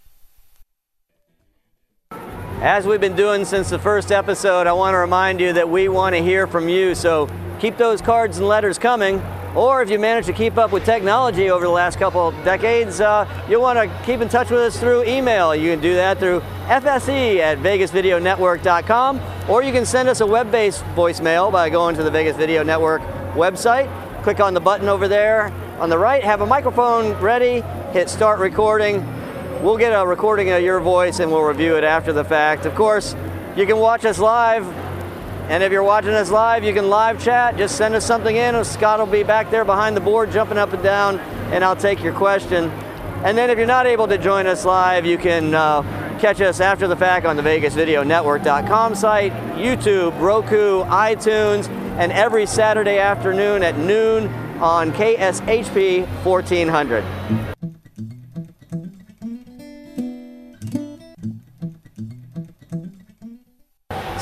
As 2.63 2.87
we've 2.87 2.99
been 2.99 3.15
doing 3.15 3.45
since 3.45 3.69
the 3.69 3.79
first 3.79 4.11
episode, 4.11 4.67
I 4.67 4.73
want 4.73 4.95
to 4.95 4.99
remind 4.99 5.41
you 5.41 5.53
that 5.53 5.69
we 5.69 5.91
want 5.91 6.17
to 6.17 6.23
hear 6.23 6.47
from 6.47 6.71
you. 6.71 6.95
So 6.95 7.29
keep 7.61 7.77
those 7.77 8.01
cards 8.01 8.39
and 8.39 8.49
letters 8.49 8.79
coming. 8.79 9.23
Or 9.57 9.81
if 9.81 9.89
you 9.89 9.99
manage 9.99 10.27
to 10.27 10.35
keep 10.35 10.59
up 10.59 10.71
with 10.71 10.85
technology 10.85 11.49
over 11.49 11.65
the 11.65 11.71
last 11.71 11.99
couple 11.99 12.31
decades, 12.45 13.01
uh, 13.01 13.27
you'll 13.49 13.63
want 13.63 13.79
to 13.79 14.05
keep 14.05 14.21
in 14.21 14.29
touch 14.29 14.51
with 14.51 14.61
us 14.61 14.79
through 14.79 15.05
email. 15.05 15.57
You 15.57 15.71
can 15.71 15.81
do 15.81 15.95
that 15.95 16.19
through 16.19 16.41
FSE 16.67 17.39
at 17.39 17.57
VegasVideoNetwork.com, 17.61 19.21
or 19.49 19.63
you 19.63 19.73
can 19.73 19.87
send 19.87 20.11
us 20.11 20.21
a 20.21 20.27
web 20.27 20.53
based 20.53 20.85
voicemail 20.95 21.51
by 21.51 21.71
going 21.71 21.97
to 21.97 22.03
the 22.03 22.11
Vegas 22.11 22.37
Video 22.37 22.63
Network 22.63 23.01
website. 23.33 23.91
Click 24.23 24.41
on 24.41 24.53
the 24.53 24.61
button 24.61 24.91
over 24.91 25.09
there 25.09 25.51
on 25.79 25.89
the 25.89 25.99
right, 25.99 26.23
have 26.23 26.43
a 26.43 26.47
microphone 26.47 27.15
ready, 27.15 27.63
hit 27.93 28.11
start 28.11 28.39
recording. 28.39 29.07
We'll 29.63 29.79
get 29.79 29.91
a 29.91 30.07
recording 30.07 30.51
of 30.51 30.63
your 30.63 30.81
voice 30.81 31.19
and 31.19 31.33
we'll 31.33 31.45
review 31.45 31.77
it 31.77 31.85
after 31.85 32.13
the 32.13 32.25
fact. 32.25 32.67
Of 32.67 32.75
course, 32.75 33.17
you 33.57 33.65
can 33.65 33.79
watch 33.79 34.05
us 34.05 34.19
live. 34.19 34.86
And 35.49 35.63
if 35.63 35.71
you're 35.71 35.85
watching 35.85 36.11
us 36.11 36.31
live, 36.31 36.65
you 36.65 36.75
can 36.75 36.91
live 36.91 37.23
chat. 37.23 37.57
Just 37.57 37.77
send 37.77 37.95
us 37.95 38.05
something 38.05 38.35
in, 38.35 38.65
Scott 38.65 38.99
will 38.99 39.07
be 39.07 39.23
back 39.23 39.51
there 39.51 39.65
behind 39.65 39.97
the 39.97 40.01
board 40.01 40.33
jumping 40.33 40.59
up 40.59 40.73
and 40.73 40.83
down, 40.83 41.21
and 41.53 41.63
I'll 41.63 41.77
take 41.77 42.03
your 42.03 42.13
question. 42.13 42.65
And 43.25 43.39
then 43.39 43.49
if 43.49 43.57
you're 43.57 43.67
not 43.67 43.87
able 43.87 44.09
to 44.09 44.19
join 44.19 44.47
us 44.47 44.65
live, 44.65 45.07
you 45.07 45.19
can 45.19 45.55
uh, 45.55 45.83
catch 46.19 46.41
us 46.41 46.61
after 46.61 46.89
the 46.89 46.97
fact 46.97 47.27
on 47.27 47.37
the 47.37 47.43
VegasVideoNetwork.com 47.43 48.95
site, 48.95 49.33
YouTube, 49.55 50.21
Roku, 50.21 50.83
iTunes, 50.85 51.69
and 51.99 52.11
every 52.13 52.47
Saturday 52.47 52.99
afternoon 52.99 53.63
at 53.63 53.79
noon 53.79 54.27
on 54.61 54.93
KSHP 54.93 56.07
1400. 56.25 57.56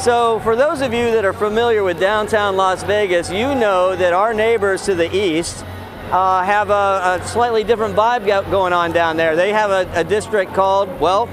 So, 0.05 0.39
for 0.41 0.55
those 0.55 0.83
of 0.83 0.93
you 0.93 1.13
that 1.13 1.25
are 1.25 1.33
familiar 1.33 1.83
with 1.83 1.99
downtown 1.99 2.59
Las 2.59 2.83
Vegas, 2.83 3.31
you 3.31 3.55
know 3.55 3.97
that 3.97 4.13
our 4.13 4.35
neighbors 4.35 4.85
to 4.85 4.95
the 4.95 5.11
east 5.17 5.65
uh, 6.11 6.45
have 6.45 6.69
a, 6.69 7.23
a, 7.23 7.27
slightly 7.27 7.65
different 7.65 7.97
vibe 7.97 8.27
going 8.51 8.75
on 8.75 8.93
down 8.93 9.17
there. 9.17 9.35
They 9.35 9.51
have 9.55 9.71
a, 9.71 9.91
a 9.99 10.05
district 10.05 10.53
called, 10.53 11.01
well, 11.01 11.27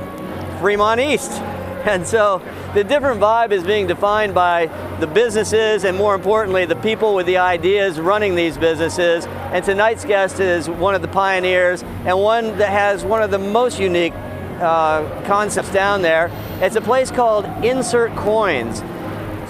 Fremont 0.61 1.01
East. 1.01 1.31
And 1.81 2.05
so 2.07 2.41
the 2.75 2.83
different 2.83 3.19
vibe 3.19 3.51
is 3.51 3.63
being 3.63 3.87
defined 3.87 4.35
by 4.35 4.67
the 4.99 5.07
businesses 5.07 5.83
and, 5.83 5.97
more 5.97 6.13
importantly, 6.15 6.63
the 6.63 6.75
people 6.75 7.15
with 7.15 7.25
the 7.25 7.39
ideas 7.39 7.99
running 7.99 8.35
these 8.35 8.55
businesses. 8.55 9.25
And 9.25 9.65
tonight's 9.65 10.05
guest 10.05 10.39
is 10.39 10.69
one 10.69 10.93
of 10.95 11.01
the 11.01 11.07
pioneers 11.09 11.81
and 12.05 12.17
one 12.21 12.57
that 12.59 12.69
has 12.69 13.03
one 13.03 13.23
of 13.23 13.31
the 13.31 13.39
most 13.39 13.79
unique 13.79 14.13
uh, 14.61 15.23
concepts 15.25 15.73
down 15.73 16.03
there. 16.03 16.29
It's 16.61 16.75
a 16.75 16.81
place 16.81 17.09
called 17.09 17.45
Insert 17.65 18.15
Coins. 18.15 18.81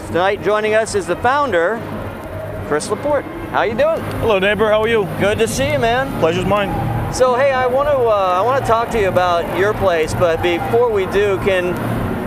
Tonight 0.07 0.41
joining 0.43 0.75
us 0.75 0.95
is 0.95 1.07
the 1.07 1.17
founder, 1.17 1.77
Chris 2.69 2.89
Laporte. 2.89 3.25
How 3.49 3.63
you 3.63 3.75
doing? 3.75 3.99
Hello, 4.21 4.39
neighbor. 4.39 4.69
How 4.69 4.83
are 4.83 4.87
you? 4.87 5.03
Good 5.19 5.37
to 5.39 5.45
see 5.45 5.73
you, 5.73 5.77
man. 5.77 6.07
Pleasure's 6.21 6.45
mine. 6.45 6.69
So, 7.13 7.35
hey, 7.35 7.51
I 7.51 7.67
want 7.67 7.89
to 7.89 7.97
uh, 7.97 8.39
I 8.39 8.41
want 8.43 8.63
to 8.63 8.65
talk 8.65 8.91
to 8.91 8.97
you 8.97 9.09
about 9.09 9.59
your 9.59 9.73
place, 9.73 10.13
but 10.13 10.41
before 10.41 10.89
we 10.89 11.05
do, 11.07 11.37
can 11.39 11.75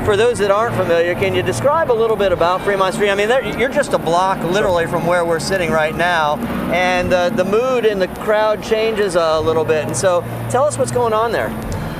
for 0.05 0.19
those 0.19 0.37
that 0.41 0.51
aren't 0.51 0.77
familiar, 0.77 1.15
can 1.15 1.35
you 1.35 1.43
describe 1.43 1.91
a 1.91 1.95
little 1.95 2.15
bit 2.15 2.31
about 2.31 2.61
Fremont 2.61 2.95
Street? 2.95 3.09
I 3.09 3.15
mean, 3.15 3.59
you're 3.59 3.71
just 3.71 3.95
a 3.95 3.99
block 3.99 4.39
literally 4.53 4.87
from 4.87 5.07
where 5.07 5.25
we're 5.25 5.41
sitting 5.41 5.71
right 5.71 5.97
now, 5.97 6.37
and 6.75 7.11
uh, 7.11 7.31
the 7.31 7.45
mood 7.45 7.87
in 7.87 7.99
the 7.99 8.09
crowd 8.09 8.63
changes 8.63 9.15
a 9.15 9.41
little 9.41 9.65
bit. 9.65 9.87
And 9.87 9.97
so, 9.97 10.21
tell 10.51 10.65
us 10.65 10.77
what's 10.77 10.93
going 10.93 11.15
on 11.15 11.33
there. 11.33 11.49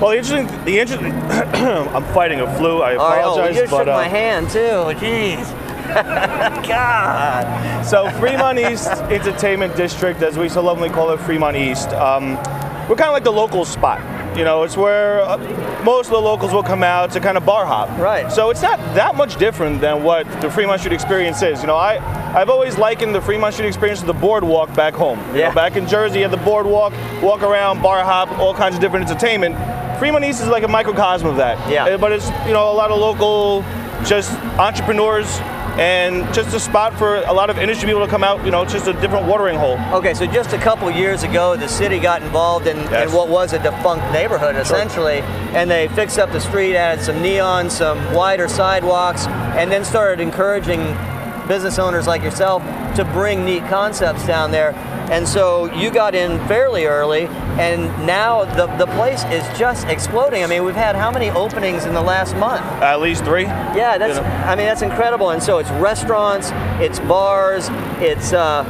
Well, 0.05 0.11
the 0.11 0.19
interesting, 0.19 0.65
the 0.67 0.79
interesting. 0.79 1.13
I'm 1.95 2.05
fighting 2.13 2.41
a 2.41 2.57
flu. 2.59 2.83
I 2.83 2.91
apologize, 2.93 3.57
oh, 3.57 3.63
you 3.63 3.69
but 3.71 3.79
shook 3.79 3.89
uh, 3.89 3.97
my 3.97 4.07
hand 4.07 4.51
too. 4.51 4.59
Jeez. 5.01 5.51
God. 6.69 7.83
So 7.87 8.11
Fremont 8.21 8.59
East 8.59 8.87
Entertainment 8.87 9.75
District, 9.77 10.21
as 10.21 10.37
we 10.37 10.51
so 10.51 10.63
lovingly 10.63 10.91
call 10.91 11.09
it, 11.13 11.21
Fremont 11.21 11.57
East. 11.57 11.89
Um, 11.93 12.35
we're 12.87 12.97
kind 12.97 13.09
of 13.09 13.15
like 13.15 13.25
the 13.25 13.33
local 13.33 13.65
spot. 13.65 13.99
You 14.37 14.45
know, 14.45 14.63
it's 14.65 14.77
where 14.77 15.23
uh, 15.23 15.39
most 15.85 16.09
of 16.09 16.13
the 16.13 16.21
locals 16.21 16.53
will 16.53 16.63
come 16.63 16.83
out 16.83 17.11
to 17.13 17.21
kind 17.21 17.39
of 17.39 17.47
bar 17.47 17.65
hop. 17.65 17.89
Right. 17.99 18.31
So 18.31 18.51
it's 18.51 18.61
not 18.61 18.79
that 18.95 19.15
much 19.15 19.37
different 19.37 19.81
than 19.81 20.03
what 20.03 20.27
the 20.43 20.51
Fremont 20.51 20.81
Street 20.81 20.93
experience 20.93 21.41
is. 21.41 21.63
You 21.63 21.69
know, 21.69 21.77
I 21.77 21.97
I've 22.39 22.51
always 22.51 22.77
likened 22.77 23.15
the 23.15 23.23
Fremont 23.23 23.55
Street 23.55 23.69
experience 23.69 24.01
to 24.01 24.07
the 24.07 24.13
boardwalk 24.13 24.75
back 24.75 24.93
home. 24.93 25.19
You 25.33 25.41
Yeah. 25.41 25.49
know, 25.49 25.55
back 25.55 25.77
in 25.77 25.87
Jersey, 25.87 26.19
you 26.19 26.25
had 26.25 26.31
the 26.33 26.45
boardwalk, 26.45 26.93
walk 27.23 27.43
around, 27.43 27.81
bar 27.81 28.05
hop, 28.05 28.39
all 28.39 28.53
kinds 28.53 28.75
of 28.75 28.83
different 28.83 29.09
entertainment. 29.09 29.55
Fremont 29.99 30.25
East 30.25 30.41
is 30.43 30.49
like 30.49 30.63
a 30.65 30.69
microcosm 30.69 31.29
of 31.29 31.37
that. 31.37 31.57
Yeah. 31.71 31.85
Uh, 31.87 31.99
But 31.99 32.13
it's 32.13 32.29
you 32.47 32.53
know 32.53 32.71
a 32.71 32.75
lot 32.75 32.91
of 32.91 32.99
local, 32.99 33.63
just 34.05 34.33
entrepreneurs. 34.59 35.41
And 35.77 36.33
just 36.33 36.55
a 36.55 36.61
spot 36.61 36.97
for 36.97 37.17
a 37.17 37.33
lot 37.33 37.51
of 37.51 37.59
industry 37.59 37.89
people 37.89 38.05
to 38.05 38.09
come 38.09 38.23
out, 38.23 38.45
you 38.45 38.53
know, 38.53 38.63
it's 38.63 38.73
just 38.73 38.87
a 38.87 38.93
different 38.93 39.27
watering 39.27 39.59
hole. 39.59 39.77
Okay, 39.93 40.15
so 40.15 40.25
just 40.25 40.53
a 40.53 40.59
couple 40.59 40.89
years 40.89 41.25
ago, 41.25 41.57
the 41.57 41.67
city 41.67 41.99
got 41.99 42.23
involved 42.23 42.69
in, 42.69 42.77
Yes. 42.77 43.09
in 43.11 43.17
what 43.17 43.27
was 43.29 43.53
a 43.55 43.59
defunct 43.59 44.09
neighborhood, 44.13 44.55
essentially, 44.55 45.19
and 45.53 45.69
they 45.69 45.89
fixed 45.89 46.17
up 46.21 46.31
the 46.31 46.39
street, 46.41 46.77
added 46.77 47.05
some 47.05 47.21
neon, 47.21 47.71
some 47.71 47.99
wider 48.15 48.47
sidewalks, 48.47 49.27
and 49.27 49.69
then 49.73 49.85
started 49.85 50.21
encouraging 50.21 50.97
business 51.49 51.81
owners 51.81 52.07
like 52.07 52.23
yourself 52.23 52.63
to 52.95 53.05
bring 53.07 53.45
neat 53.45 53.67
concepts 53.69 54.25
down 54.25 54.53
there. 54.53 54.75
And 55.11 55.29
so 55.29 55.73
you 55.75 55.91
got 55.91 56.15
in 56.15 56.39
fairly 56.49 56.87
early, 56.87 57.27
and 57.59 57.85
now 58.07 58.45
the, 58.45 58.67
the 58.79 58.87
place 58.93 59.23
is 59.25 59.47
just 59.59 59.87
exploding. 59.87 60.43
I 60.43 60.47
mean, 60.47 60.65
we've 60.65 60.75
had 60.75 60.97
how 60.97 61.11
many 61.11 61.31
openings 61.31 61.85
in 61.85 61.93
the 61.93 62.01
last 62.03 62.35
month? 62.37 62.63
At 62.83 63.01
least 63.01 63.25
three. 63.25 63.45
Yeah, 63.45 63.99
that's. 63.99 64.17
You 64.17 64.23
know? 64.23 64.29
I 64.29 64.57
mean, 64.57 64.67
that's 64.67 64.83
incredible. 64.83 65.31
And 65.31 65.43
so 65.43 65.59
it's 65.59 65.71
restaurants, 65.73 66.51
it's 66.83 67.01
bars, 67.01 67.69
it's 68.01 68.33
uh, 68.33 68.65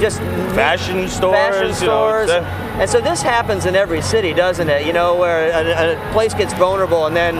just 0.00 0.18
Fashion 0.54 1.08
stores, 1.08 1.34
fashion 1.36 1.62
you 1.62 1.68
know, 1.68 1.72
stores. 1.74 2.30
uh, 2.30 2.42
and 2.80 2.88
so 2.90 3.00
this 3.00 3.22
happens 3.22 3.66
in 3.66 3.74
every 3.76 4.02
city, 4.02 4.32
doesn't 4.32 4.68
it? 4.68 4.86
You 4.86 4.92
know, 4.92 5.16
where 5.16 5.50
a, 5.50 5.96
a 5.96 6.12
place 6.12 6.34
gets 6.34 6.52
vulnerable 6.54 7.06
and 7.06 7.14
then 7.14 7.38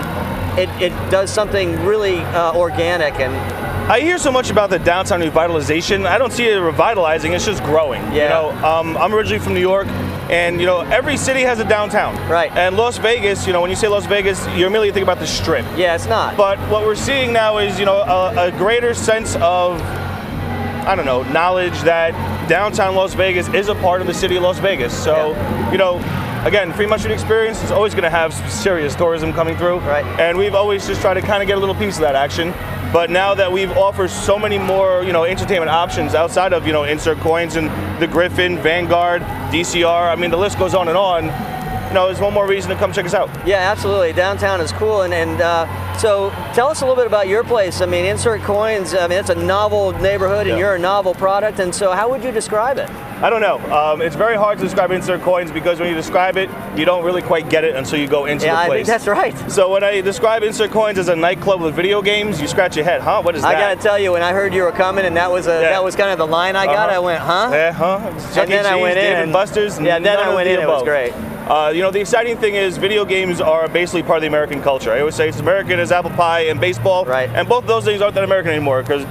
it, 0.58 0.68
it 0.80 1.10
does 1.10 1.30
something 1.30 1.84
really 1.84 2.18
uh, 2.18 2.54
organic 2.54 3.14
and 3.14 3.34
I 3.86 4.00
hear 4.00 4.16
so 4.16 4.32
much 4.32 4.48
about 4.48 4.70
the 4.70 4.78
downtown 4.78 5.20
revitalization. 5.20 6.06
I 6.06 6.16
don't 6.16 6.32
see 6.32 6.48
it 6.48 6.56
revitalizing. 6.56 7.34
It's 7.34 7.44
just 7.44 7.62
growing. 7.62 8.00
Yeah. 8.04 8.22
You 8.22 8.28
know, 8.30 8.66
um, 8.66 8.96
I'm 8.96 9.12
originally 9.14 9.38
from 9.44 9.52
New 9.52 9.60
York, 9.60 9.86
and 10.30 10.58
you 10.58 10.64
know, 10.64 10.80
every 10.80 11.18
city 11.18 11.42
has 11.42 11.60
a 11.60 11.68
downtown. 11.68 12.14
Right. 12.30 12.50
And 12.56 12.78
Las 12.78 12.96
Vegas, 12.96 13.46
you 13.46 13.52
know, 13.52 13.60
when 13.60 13.68
you 13.68 13.76
say 13.76 13.88
Las 13.88 14.06
Vegas, 14.06 14.46
you 14.48 14.66
immediately 14.66 14.90
think 14.90 15.02
about 15.02 15.18
the 15.18 15.26
Strip. 15.26 15.66
yeah, 15.76 15.94
it's 15.94 16.06
not. 16.06 16.34
But 16.34 16.58
what 16.70 16.86
we're 16.86 16.94
seeing 16.94 17.30
now 17.30 17.58
is, 17.58 17.78
you 17.78 17.84
know, 17.84 17.98
a, 17.98 18.46
a 18.46 18.50
greater 18.52 18.94
sense 18.94 19.36
of, 19.36 19.78
I 19.82 20.94
don't 20.96 21.04
know, 21.04 21.22
knowledge 21.24 21.78
that 21.82 22.12
downtown 22.48 22.94
Las 22.94 23.12
Vegas 23.12 23.48
is 23.50 23.68
a 23.68 23.74
part 23.74 24.00
of 24.00 24.06
the 24.06 24.14
city 24.14 24.36
of 24.36 24.44
Las 24.44 24.58
Vegas. 24.60 24.96
So, 24.96 25.32
you 25.70 25.76
know, 25.76 25.96
again, 26.46 26.72
Fremont 26.72 27.02
Street 27.02 27.12
Experience 27.12 27.62
is 27.62 27.70
always 27.70 27.92
going 27.92 28.04
to 28.04 28.10
have 28.10 28.32
serious 28.50 28.94
tourism 28.94 29.30
coming 29.34 29.58
through. 29.58 29.80
Right. 29.80 30.06
And 30.18 30.38
we've 30.38 30.54
always 30.54 30.86
just 30.86 31.02
tried 31.02 31.14
to 31.14 31.22
kind 31.22 31.42
of 31.42 31.46
get 31.48 31.58
a 31.58 31.60
little 31.60 31.74
piece 31.74 31.96
of 31.96 32.00
that 32.00 32.14
action. 32.14 32.54
But 32.94 33.10
now 33.10 33.34
that 33.34 33.50
we've 33.50 33.72
offered 33.72 34.08
so 34.08 34.38
many 34.38 34.56
more, 34.56 35.02
you 35.02 35.12
know, 35.12 35.24
entertainment 35.24 35.68
options 35.68 36.14
outside 36.14 36.52
of, 36.52 36.64
you 36.64 36.72
know, 36.72 36.84
insert 36.84 37.18
coins 37.18 37.56
and 37.56 37.68
the 38.00 38.06
Griffin, 38.06 38.56
Vanguard, 38.56 39.20
DCR, 39.50 40.12
I 40.12 40.14
mean, 40.14 40.30
the 40.30 40.36
list 40.36 40.60
goes 40.60 40.76
on 40.76 40.86
and 40.86 40.96
on. 40.96 41.24
You 41.24 41.94
know, 41.94 42.06
there's 42.06 42.20
one 42.20 42.32
more 42.32 42.46
reason 42.46 42.70
to 42.70 42.76
come 42.76 42.92
check 42.92 43.04
us 43.04 43.12
out. 43.12 43.28
Yeah, 43.44 43.68
absolutely. 43.72 44.12
Downtown 44.12 44.60
is 44.60 44.70
cool, 44.70 45.02
and 45.02 45.12
and 45.12 45.40
uh, 45.40 45.96
so 45.98 46.30
tell 46.54 46.68
us 46.68 46.82
a 46.82 46.84
little 46.84 46.94
bit 46.94 47.08
about 47.08 47.26
your 47.26 47.42
place. 47.42 47.80
I 47.80 47.86
mean, 47.86 48.04
Insert 48.04 48.42
Coins. 48.42 48.94
I 48.94 49.08
mean, 49.08 49.18
it's 49.18 49.30
a 49.30 49.34
novel 49.34 49.90
neighborhood, 50.00 50.46
and 50.46 50.50
Yeah. 50.50 50.58
you're 50.58 50.74
a 50.76 50.78
novel 50.78 51.14
product. 51.14 51.58
And 51.58 51.74
so, 51.74 51.90
how 51.92 52.08
would 52.10 52.22
you 52.22 52.30
describe 52.30 52.78
it? 52.78 52.88
I 53.22 53.30
don't 53.30 53.40
know. 53.40 53.58
Um, 53.72 54.02
it's 54.02 54.16
very 54.16 54.36
hard 54.36 54.58
to 54.58 54.64
describe 54.64 54.90
insert 54.90 55.22
coins 55.22 55.50
because 55.50 55.80
when 55.80 55.88
you 55.88 55.94
describe 55.94 56.36
it, 56.36 56.50
you 56.76 56.84
don't 56.84 57.04
really 57.04 57.22
quite 57.22 57.48
get 57.48 57.64
it 57.64 57.74
until 57.74 57.98
you 57.98 58.06
go 58.06 58.26
into 58.26 58.44
yeah, 58.46 58.54
the 58.54 58.58
I 58.60 58.66
place. 58.66 58.86
think 58.86 58.88
that's 58.88 59.06
right. 59.06 59.50
So 59.50 59.70
when 59.70 59.82
I 59.82 60.00
describe 60.00 60.42
insert 60.42 60.70
coins 60.70 60.98
as 60.98 61.08
a 61.08 61.16
nightclub 61.16 61.60
with 61.62 61.74
video 61.74 62.02
games, 62.02 62.40
you 62.40 62.48
scratch 62.48 62.76
your 62.76 62.84
head, 62.84 63.00
huh? 63.00 63.22
What 63.22 63.34
is 63.36 63.42
that? 63.42 63.54
I 63.54 63.60
gotta 63.60 63.80
tell 63.80 63.98
you, 63.98 64.12
when 64.12 64.22
I 64.22 64.32
heard 64.32 64.52
you 64.52 64.62
were 64.62 64.72
coming, 64.72 65.04
and 65.06 65.16
that 65.16 65.30
was 65.30 65.46
a 65.46 65.60
Yeah. 65.62 65.70
that 65.70 65.84
was 65.84 65.96
kind 65.96 66.10
of 66.10 66.18
the 66.18 66.26
line 66.26 66.56
I 66.56 66.66
got. 66.66 66.88
Uh-huh. 66.90 66.96
I 66.96 66.98
went, 66.98 67.20
huh? 67.20 67.48
Yeah, 67.52 67.72
huh? 67.72 67.98
Chuck 68.34 68.44
And 68.44 68.50
then 68.52 68.64
E. 68.64 68.68
I 68.68 68.72
Cheese, 68.74 68.82
went 68.82 68.94
Dave 68.96 69.16
in. 69.16 69.22
and 69.22 69.32
Buster's. 69.32 69.80
Yeah, 69.80 69.98
then 69.98 70.18
I 70.18 70.34
went 70.34 70.46
the 70.46 70.54
in, 70.54 70.60
it 70.60 70.66
was 70.66 70.82
great. 70.82 71.12
Uh, 71.48 71.70
you 71.74 71.82
know, 71.82 71.90
the 71.90 72.00
exciting 72.00 72.38
thing 72.38 72.54
is 72.54 72.78
video 72.78 73.04
games 73.04 73.38
are 73.40 73.68
basically 73.68 74.02
part 74.02 74.16
of 74.16 74.22
the 74.22 74.28
American 74.28 74.62
culture. 74.62 74.90
I 74.92 75.00
always 75.00 75.14
say 75.14 75.28
it's 75.28 75.40
American 75.40 75.78
as 75.78 75.92
apple 75.92 76.10
pie 76.12 76.40
and 76.46 76.58
baseball. 76.58 77.04
Right. 77.04 77.28
And 77.34 77.46
both 77.46 77.64
of 77.64 77.68
those 77.68 77.84
things 77.84 78.00
aren't 78.00 78.14
that 78.14 78.24
American 78.24 78.50
anymore 78.50 78.80
because 78.82 79.04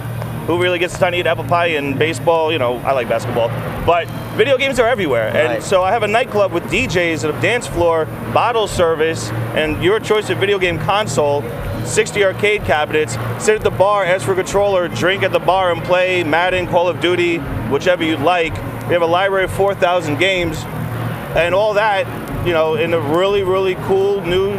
who 0.48 0.62
really 0.62 0.80
gets 0.80 0.98
time 0.98 1.14
to 1.14 1.18
eat 1.20 1.28
apple 1.28 1.44
pie 1.44 1.68
and 1.68 1.98
baseball? 1.98 2.52
You 2.52 2.60
know, 2.60 2.78
I 2.78 2.92
like 2.92 3.08
basketball. 3.10 3.50
But 3.86 4.08
video 4.36 4.58
games 4.58 4.80
are 4.80 4.88
everywhere. 4.88 5.28
Right. 5.28 5.56
And 5.56 5.64
so 5.64 5.84
I 5.84 5.92
have 5.92 6.04
a 6.04 6.08
nightclub 6.08 6.52
with 6.52 6.64
DJs 6.66 7.24
and 7.24 7.38
a 7.38 7.42
dance 7.42 7.68
floor, 7.68 8.06
bottle 8.34 8.68
service, 8.68 9.30
and 9.56 9.84
your 9.84 10.00
choice 10.00 10.30
of 10.30 10.38
video 10.38 10.60
game 10.60 10.80
console. 10.80 11.44
60 11.86 12.24
arcade 12.24 12.64
cabinets. 12.64 13.14
Sit 13.44 13.56
at 13.56 13.62
the 13.62 13.70
bar, 13.70 14.06
ask 14.06 14.26
for 14.26 14.32
a 14.32 14.36
controller, 14.36 14.88
drink 14.88 15.22
at 15.24 15.34
the 15.34 15.40
bar, 15.40 15.72
and 15.72 15.84
play 15.84 16.24
Madden, 16.24 16.66
Call 16.68 16.88
of 16.88 17.02
Duty, 17.02 17.38
whichever 17.70 18.04
you'd 18.04 18.22
like. 18.22 18.54
We 18.88 18.94
have 18.94 19.02
a 19.02 19.08
library 19.08 19.44
of 19.44 19.52
4,000 19.52 20.18
games, 20.18 20.64
and 21.36 21.54
all 21.54 21.74
that, 21.74 22.08
you 22.48 22.54
know, 22.54 22.76
in 22.76 22.94
a 22.94 23.00
really, 23.00 23.44
really 23.44 23.76
cool 23.76 24.22
new 24.22 24.54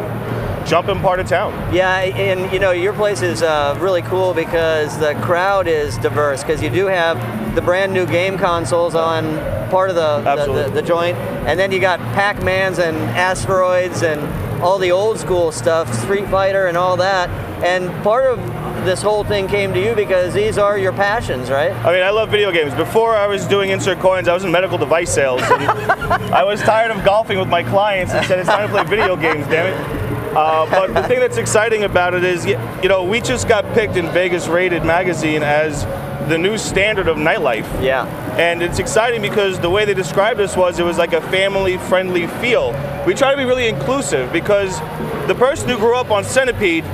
jumping 0.65 1.01
part 1.01 1.21
of 1.21 1.27
town. 1.27 1.53
Yeah, 1.75 1.99
and 1.99 2.53
you 2.53 2.59
know 2.59 2.73
your 2.73 2.93
place 2.93 3.23
is 3.23 3.43
uh, 3.43 3.77
really 3.81 4.03
cool 4.03 4.35
because 4.35 4.99
the 4.99 5.15
crowd 5.17 5.67
is 5.67 5.99
diverse 5.99 6.43
because 6.43 6.63
you 6.63 6.71
do 6.71 6.87
have 6.87 7.55
the 7.55 7.63
brand 7.63 7.93
new 7.93 8.07
game 8.07 8.39
consoles 8.39 8.95
on 8.95 9.39
part 9.71 9.91
of 9.91 9.97
the 9.97 10.21
the, 10.37 10.53
the, 10.53 10.71
the 10.71 10.83
joint, 10.83 11.17
and 11.47 11.59
then 11.59 11.73
you 11.73 11.81
got 11.81 11.99
Pac-Mans 12.15 12.79
and 12.79 12.97
asteroids 12.97 14.03
and 14.03 14.21
all 14.63 14.79
the 14.79 14.91
old 14.91 15.19
school 15.19 15.53
stuff, 15.53 15.93
Street 15.93 16.27
Fighter 16.29 16.67
and 16.67 16.77
all 16.77 16.97
that. 16.97 17.29
And 17.63 17.91
part 18.03 18.25
of 18.27 18.39
this 18.85 19.03
whole 19.03 19.25
thing 19.25 19.47
came 19.49 19.73
to 19.73 19.83
you 19.83 19.95
because 19.95 20.35
these 20.35 20.59
are 20.59 20.79
your 20.79 20.93
passions, 20.93 21.51
right? 21.51 21.73
I 21.73 21.93
mean, 21.93 22.03
I 22.03 22.11
love 22.11 22.31
video 22.31 22.51
games. 22.53 22.75
Before 22.75 23.15
I 23.15 23.27
was 23.27 23.47
doing 23.47 23.71
insert 23.71 23.99
coins, 23.99 24.29
I 24.29 24.35
was 24.35 24.45
in 24.45 24.53
medical 24.53 24.79
device 24.79 25.13
sales. 25.13 25.43
I 25.43 26.45
was 26.45 26.61
tired 26.61 26.91
of 26.91 27.05
golfing 27.05 27.39
with 27.39 27.49
my 27.49 27.63
clients 27.63 28.13
and 28.13 28.25
said, 28.27 28.39
it's 28.39 28.49
time 28.49 28.69
to 28.69 28.75
play 28.75 28.85
video 28.85 29.17
games, 29.17 29.47
damn 29.47 29.67
it. 29.73 30.04
Uh, 30.37 30.69
but 30.71 30.95
the 30.95 31.07
thing 31.09 31.21
that's 31.21 31.37
exciting 31.37 31.85
about 31.85 32.15
it 32.15 32.25
is, 32.25 32.45
you 32.45 32.89
know, 32.89 33.05
we 33.05 33.21
just 33.21 33.49
got 33.49 33.65
picked 33.75 33.97
in 33.97 34.09
Vegas 34.11 34.49
Rated 34.49 34.85
magazine 34.85 35.43
as 35.43 35.85
the 36.29 36.39
new 36.39 36.57
standard 36.57 37.07
of 37.09 37.17
nightlife. 37.17 37.67
Yeah. 37.83 38.07
And 38.39 38.63
it's 38.63 38.79
exciting 38.79 39.23
because 39.23 39.61
the 39.61 39.71
way 39.71 39.85
they 39.85 39.95
described 39.95 40.41
us 40.41 40.57
was 40.57 40.79
it 40.79 40.85
was 40.85 40.99
like 40.99 41.13
a 41.13 41.21
family 41.31 41.77
friendly 41.77 42.27
feel. 42.27 42.73
We 43.07 43.15
try 43.15 43.31
to 43.31 43.37
be 43.37 43.45
really 43.45 43.69
inclusive 43.69 44.33
because 44.33 44.81
the 45.29 45.35
person 45.39 45.69
who 45.69 45.77
grew 45.77 45.97
up 45.97 46.11
on 46.11 46.25
Centipede, 46.25 46.85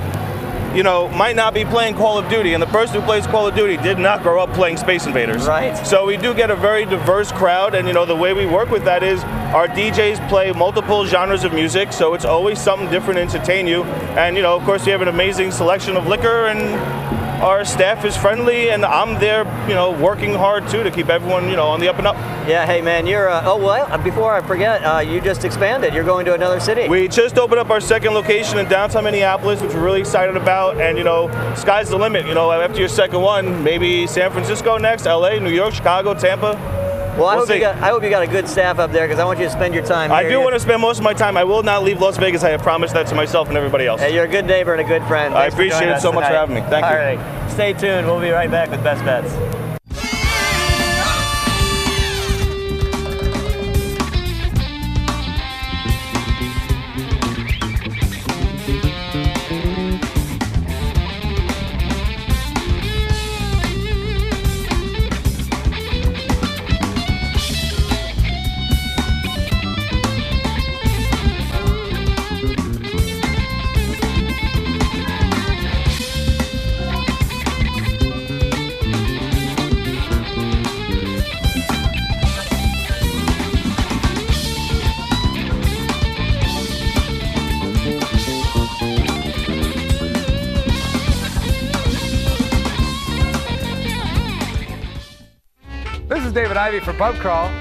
you 0.75 0.83
know, 0.83 1.09
might 1.09 1.35
not 1.35 1.53
be 1.53 1.65
playing 1.65 1.95
Call 1.95 2.17
of 2.17 2.29
Duty, 2.29 2.53
and 2.53 2.61
the 2.61 2.67
person 2.67 2.99
who 2.99 3.05
plays 3.05 3.27
Call 3.27 3.47
of 3.47 3.55
Duty 3.55 3.77
did 3.77 3.97
not 3.97 4.23
grow 4.23 4.41
up 4.41 4.51
playing 4.53 4.77
Space 4.77 5.05
Invaders. 5.05 5.45
Right. 5.45 5.75
So 5.85 6.05
we 6.05 6.17
do 6.17 6.33
get 6.33 6.49
a 6.49 6.55
very 6.55 6.85
diverse 6.85 7.31
crowd, 7.31 7.75
and 7.75 7.87
you 7.87 7.93
know, 7.93 8.05
the 8.05 8.15
way 8.15 8.33
we 8.33 8.45
work 8.45 8.69
with 8.69 8.85
that 8.85 9.03
is 9.03 9.23
our 9.53 9.67
DJs 9.67 10.27
play 10.29 10.51
multiple 10.51 11.05
genres 11.05 11.43
of 11.43 11.53
music, 11.53 11.91
so 11.91 12.13
it's 12.13 12.25
always 12.25 12.59
something 12.59 12.89
different 12.89 13.17
to 13.17 13.21
entertain 13.21 13.67
you. 13.67 13.83
And 14.15 14.35
you 14.35 14.41
know, 14.41 14.55
of 14.55 14.63
course, 14.63 14.85
we 14.85 14.91
have 14.91 15.01
an 15.01 15.09
amazing 15.09 15.51
selection 15.51 15.97
of 15.97 16.07
liquor 16.07 16.47
and 16.47 16.59
our 17.41 17.65
staff 17.65 18.05
is 18.05 18.15
friendly, 18.15 18.69
and 18.69 18.85
I'm 18.85 19.19
there, 19.19 19.45
you 19.67 19.73
know, 19.73 19.91
working 19.91 20.33
hard 20.33 20.67
too 20.69 20.83
to 20.83 20.91
keep 20.91 21.09
everyone, 21.09 21.49
you 21.49 21.55
know, 21.55 21.67
on 21.67 21.79
the 21.79 21.89
up 21.89 21.97
and 21.97 22.05
up. 22.05 22.15
Yeah. 22.47 22.65
Hey, 22.65 22.81
man, 22.81 23.07
you're. 23.07 23.29
Uh, 23.29 23.41
oh 23.45 23.57
well. 23.57 23.97
Before 24.03 24.33
I 24.33 24.41
forget, 24.41 24.83
uh, 24.83 24.99
you 24.99 25.21
just 25.21 25.43
expanded. 25.43 25.93
You're 25.93 26.03
going 26.03 26.25
to 26.25 26.33
another 26.33 26.59
city. 26.59 26.87
We 26.87 27.07
just 27.07 27.37
opened 27.37 27.59
up 27.59 27.69
our 27.69 27.81
second 27.81 28.13
location 28.13 28.59
in 28.59 28.67
downtown 28.67 29.03
Minneapolis, 29.05 29.61
which 29.61 29.73
we're 29.73 29.83
really 29.83 30.01
excited 30.01 30.37
about. 30.37 30.79
And 30.79 30.97
you 30.97 31.03
know, 31.03 31.29
sky's 31.55 31.89
the 31.89 31.97
limit. 31.97 32.25
You 32.27 32.35
know, 32.35 32.51
after 32.51 32.79
your 32.79 32.89
second 32.89 33.21
one, 33.21 33.63
maybe 33.63 34.05
San 34.07 34.31
Francisco 34.31 34.77
next, 34.77 35.05
LA, 35.05 35.39
New 35.39 35.51
York, 35.51 35.73
Chicago, 35.73 36.13
Tampa. 36.13 36.80
Well, 37.17 37.27
I 37.27 37.35
we'll 37.35 37.45
hope 37.45 37.55
you 37.55 37.61
got. 37.61 37.75
I 37.77 37.89
hope 37.89 38.03
you 38.03 38.09
got 38.09 38.23
a 38.23 38.27
good 38.27 38.47
staff 38.47 38.79
up 38.79 38.91
there 38.91 39.07
because 39.07 39.19
I 39.19 39.25
want 39.25 39.39
you 39.39 39.45
to 39.45 39.51
spend 39.51 39.73
your 39.73 39.85
time. 39.85 40.11
I 40.11 40.21
here. 40.21 40.31
do 40.31 40.41
want 40.41 40.53
to 40.53 40.59
spend 40.59 40.81
most 40.81 40.97
of 40.97 41.03
my 41.03 41.13
time. 41.13 41.37
I 41.37 41.43
will 41.43 41.63
not 41.63 41.83
leave 41.83 41.99
Las 41.99 42.17
Vegas. 42.17 42.43
I 42.43 42.49
have 42.49 42.61
promised 42.61 42.93
that 42.93 43.07
to 43.07 43.15
myself 43.15 43.47
and 43.47 43.57
everybody 43.57 43.85
else. 43.85 44.01
Hey, 44.01 44.13
you're 44.13 44.25
a 44.25 44.27
good 44.27 44.45
neighbor 44.45 44.73
and 44.73 44.81
a 44.81 44.87
good 44.87 45.05
friend. 45.07 45.33
I 45.33 45.49
Thanks 45.49 45.55
for 45.55 45.61
appreciate 45.61 45.89
it 45.89 46.01
so 46.01 46.11
much 46.11 46.25
for 46.25 46.33
having 46.33 46.55
me. 46.55 46.61
Thank 46.61 46.85
you. 46.85 46.91
All 46.91 46.95
right. 46.95 47.51
Stay 47.51 47.73
tuned. 47.73 48.07
We'll 48.07 48.21
be 48.21 48.31
right 48.31 48.49
back 48.49 48.69
with 48.69 48.83
Best 48.83 49.03
Bets. 49.03 49.60
Ivy 96.61 96.79
from 96.79 96.95
Pub 96.95 97.15
Crawl. 97.15 97.51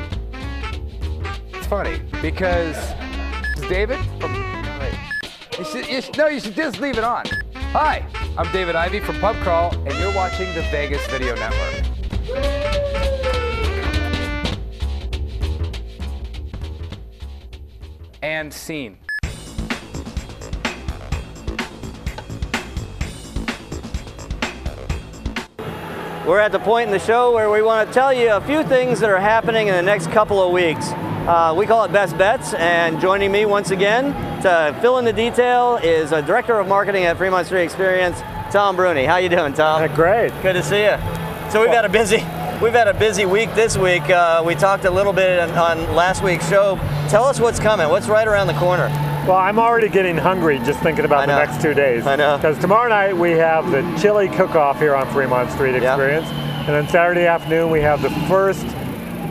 It's 1.55 1.67
funny 1.67 2.03
because 2.21 2.77
it's 3.57 3.67
David 3.67 3.99
from. 4.21 4.35
You 5.59 5.65
should, 5.65 5.89
you 5.89 6.03
should, 6.03 6.19
no, 6.19 6.27
you 6.27 6.39
should 6.39 6.55
just 6.55 6.81
leave 6.81 6.99
it 6.99 7.05
on. 7.05 7.25
Hi, 7.73 8.07
I'm 8.37 8.53
David 8.53 8.77
Ivy 8.77 9.01
from 9.01 9.19
Pub 9.19 9.37
Crawl, 9.37 9.75
and 9.89 9.99
you're 9.99 10.15
watching 10.15 10.55
the 10.55 10.61
Vegas 10.71 11.07
Video 11.07 11.35
Network. 11.35 11.87
And 18.21 18.53
scene. 18.53 18.99
We're 26.27 26.39
at 26.39 26.53
the 26.53 26.59
point 26.59 26.87
in 26.87 26.93
the 26.93 26.99
show 26.99 27.33
where 27.33 27.51
we 27.51 27.63
want 27.63 27.89
to 27.89 27.95
tell 27.95 28.13
you 28.13 28.31
a 28.33 28.43
few 28.43 28.63
things 28.63 29.01
that 29.01 29.09
are 29.09 29.19
happening 29.19 29.69
in 29.69 29.75
the 29.75 29.83
next 29.83 30.11
couple 30.11 30.43
of 30.43 30.53
weeks. 30.53 30.91
Uh, 30.93 31.55
we 31.57 31.65
call 31.65 31.85
it 31.85 31.93
Best 31.93 32.19
Bets, 32.19 32.53
and 32.55 33.01
joining 33.01 33.33
me 33.33 33.47
once 33.47 33.71
again 33.71 34.13
to 34.43 34.77
fill 34.83 34.99
in 34.99 35.07
the 35.07 35.15
detail 35.15 35.77
is 35.83 36.13
a 36.13 36.21
Director 36.21 36.59
of 36.59 36.69
Marketing 36.69 37.05
at 37.05 37.17
Fremont 37.17 37.47
Street 37.47 37.65
Experience, 37.65 38.21
Tom 38.53 38.77
Bruni. 38.77 39.07
How 39.07 39.17
you 39.17 39.31
doing, 39.31 39.55
Tom? 39.55 39.81
great. 39.95 40.31
Good 40.43 40.53
to 40.53 40.63
see 40.63 40.83
you. 40.83 40.99
So 41.51 41.63
we've 41.63 41.71
had 41.71 41.87
a 41.87 41.89
busy, 41.89 42.19
we've 42.63 42.75
had 42.75 42.87
a 42.89 42.95
busy 42.95 43.25
week 43.25 43.55
this 43.55 43.79
week. 43.79 44.09
Uh, 44.11 44.43
we 44.47 44.55
talked 44.55 44.85
a 44.85 44.91
little 44.91 45.15
bit 45.15 45.41
on, 45.41 45.51
on 45.53 45.95
last 45.97 46.23
week's 46.23 46.47
show. 46.51 46.77
Tell 47.09 47.25
us 47.25 47.41
what's 47.41 47.59
coming. 47.59 47.89
What's 47.89 48.09
right 48.09 48.29
around 48.29 48.47
the 48.47 48.55
corner? 48.55 48.89
Well, 49.27 49.37
I'm 49.37 49.59
already 49.59 49.91
getting 49.91 50.17
hungry 50.17 50.59
just 50.61 50.81
thinking 50.81 51.05
about 51.05 51.27
the 51.27 51.37
next 51.37 51.63
two 51.63 51.75
days. 51.75 52.07
I 52.07 52.17
know. 52.17 52.39
Because 52.39 52.59
tomorrow 52.59 52.89
night 52.89 53.15
we 53.15 53.33
have 53.33 53.71
the 53.71 53.83
chili 54.01 54.29
cook-off 54.29 54.79
here 54.79 54.95
on 54.95 55.07
Fremont 55.13 55.51
Street 55.53 55.75
Experience, 55.75 56.27
and 56.27 56.69
then 56.69 56.89
Saturday 56.89 57.27
afternoon 57.27 57.71
we 57.71 57.81
have 57.81 58.01
the 58.01 58.11
first 58.29 58.67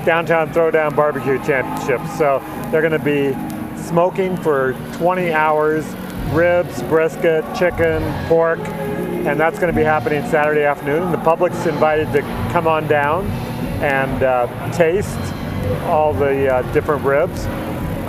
downtown 0.05 0.53
throwdown 0.53 0.95
barbecue 0.95 1.43
championship. 1.43 2.01
So 2.17 2.39
they're 2.71 2.87
going 2.87 2.91
to 2.91 2.99
be 2.99 3.33
smoking 3.81 4.37
for 4.37 4.73
20 4.93 5.33
hours, 5.33 5.85
ribs, 6.33 6.83
brisket, 6.83 7.43
chicken, 7.55 8.03
pork, 8.27 8.59
and 8.59 9.39
that's 9.39 9.57
going 9.57 9.73
to 9.73 9.77
be 9.77 9.83
happening 9.83 10.23
Saturday 10.29 10.65
afternoon. 10.65 11.03
And 11.03 11.13
the 11.13 11.17
public's 11.17 11.65
invited 11.65 12.11
to 12.13 12.21
come 12.51 12.67
on 12.67 12.87
down 12.87 13.25
and 13.81 14.21
uh, 14.21 14.71
taste 14.71 15.17
all 15.85 16.13
the 16.13 16.53
uh, 16.53 16.73
different 16.73 17.03
ribs. 17.03 17.47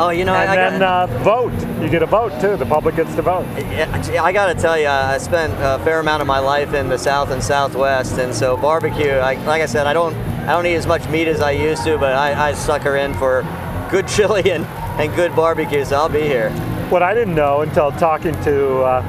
Oh, 0.03 0.09
you 0.09 0.25
know, 0.25 0.35
and 0.35 0.49
I, 0.49 0.53
I 0.55 0.71
then 0.71 0.83
uh, 0.83 1.07
vote. 1.23 1.53
You 1.83 1.91
get 1.91 2.03
a 2.03 2.07
vote 2.07 2.41
too. 2.41 2.57
The 2.57 2.65
public 2.65 2.97
gets 2.97 3.15
to 3.17 3.23
vote. 3.23 3.45
Yeah, 3.59 4.23
I 4.23 4.33
got 4.33 4.47
to 4.47 4.55
tell 4.55 4.79
you, 4.79 4.89
I 4.89 5.19
spent 5.19 5.53
a 5.59 5.79
fair 5.85 6.01
amount 6.01 6.23
of 6.23 6.27
my 6.27 6.39
life 6.39 6.73
in 6.73 6.89
the 6.89 6.97
South 6.97 7.31
and 7.31 7.43
Southwest, 7.43 8.19
and 8.19 8.35
so 8.35 8.57
barbecue. 8.57 9.11
I, 9.11 9.35
like 9.45 9.61
I 9.61 9.67
said, 9.67 9.87
I 9.87 9.93
don't, 9.93 10.15
I 10.49 10.53
don't 10.53 10.65
eat 10.65 10.77
as 10.77 10.87
much 10.87 11.07
meat 11.11 11.29
as 11.29 11.43
I 11.43 11.51
used 11.51 11.85
to, 11.85 11.99
but 11.99 12.15
I, 12.15 12.49
I 12.49 12.55
sucker 12.55 12.97
in 12.97 13.13
for 13.13 13.43
good 13.91 14.09
chili 14.17 14.51
and, 14.51 14.65
and 14.99 15.15
good 15.15 15.37
barbecue. 15.37 15.85
So 15.85 15.97
I'll 15.97 16.09
be 16.09 16.23
here. 16.23 16.49
What 16.89 17.03
I 17.03 17.13
didn't 17.13 17.35
know 17.35 17.61
until 17.61 17.93
talking 17.93 18.33
to 18.45 18.79
uh, 18.79 19.03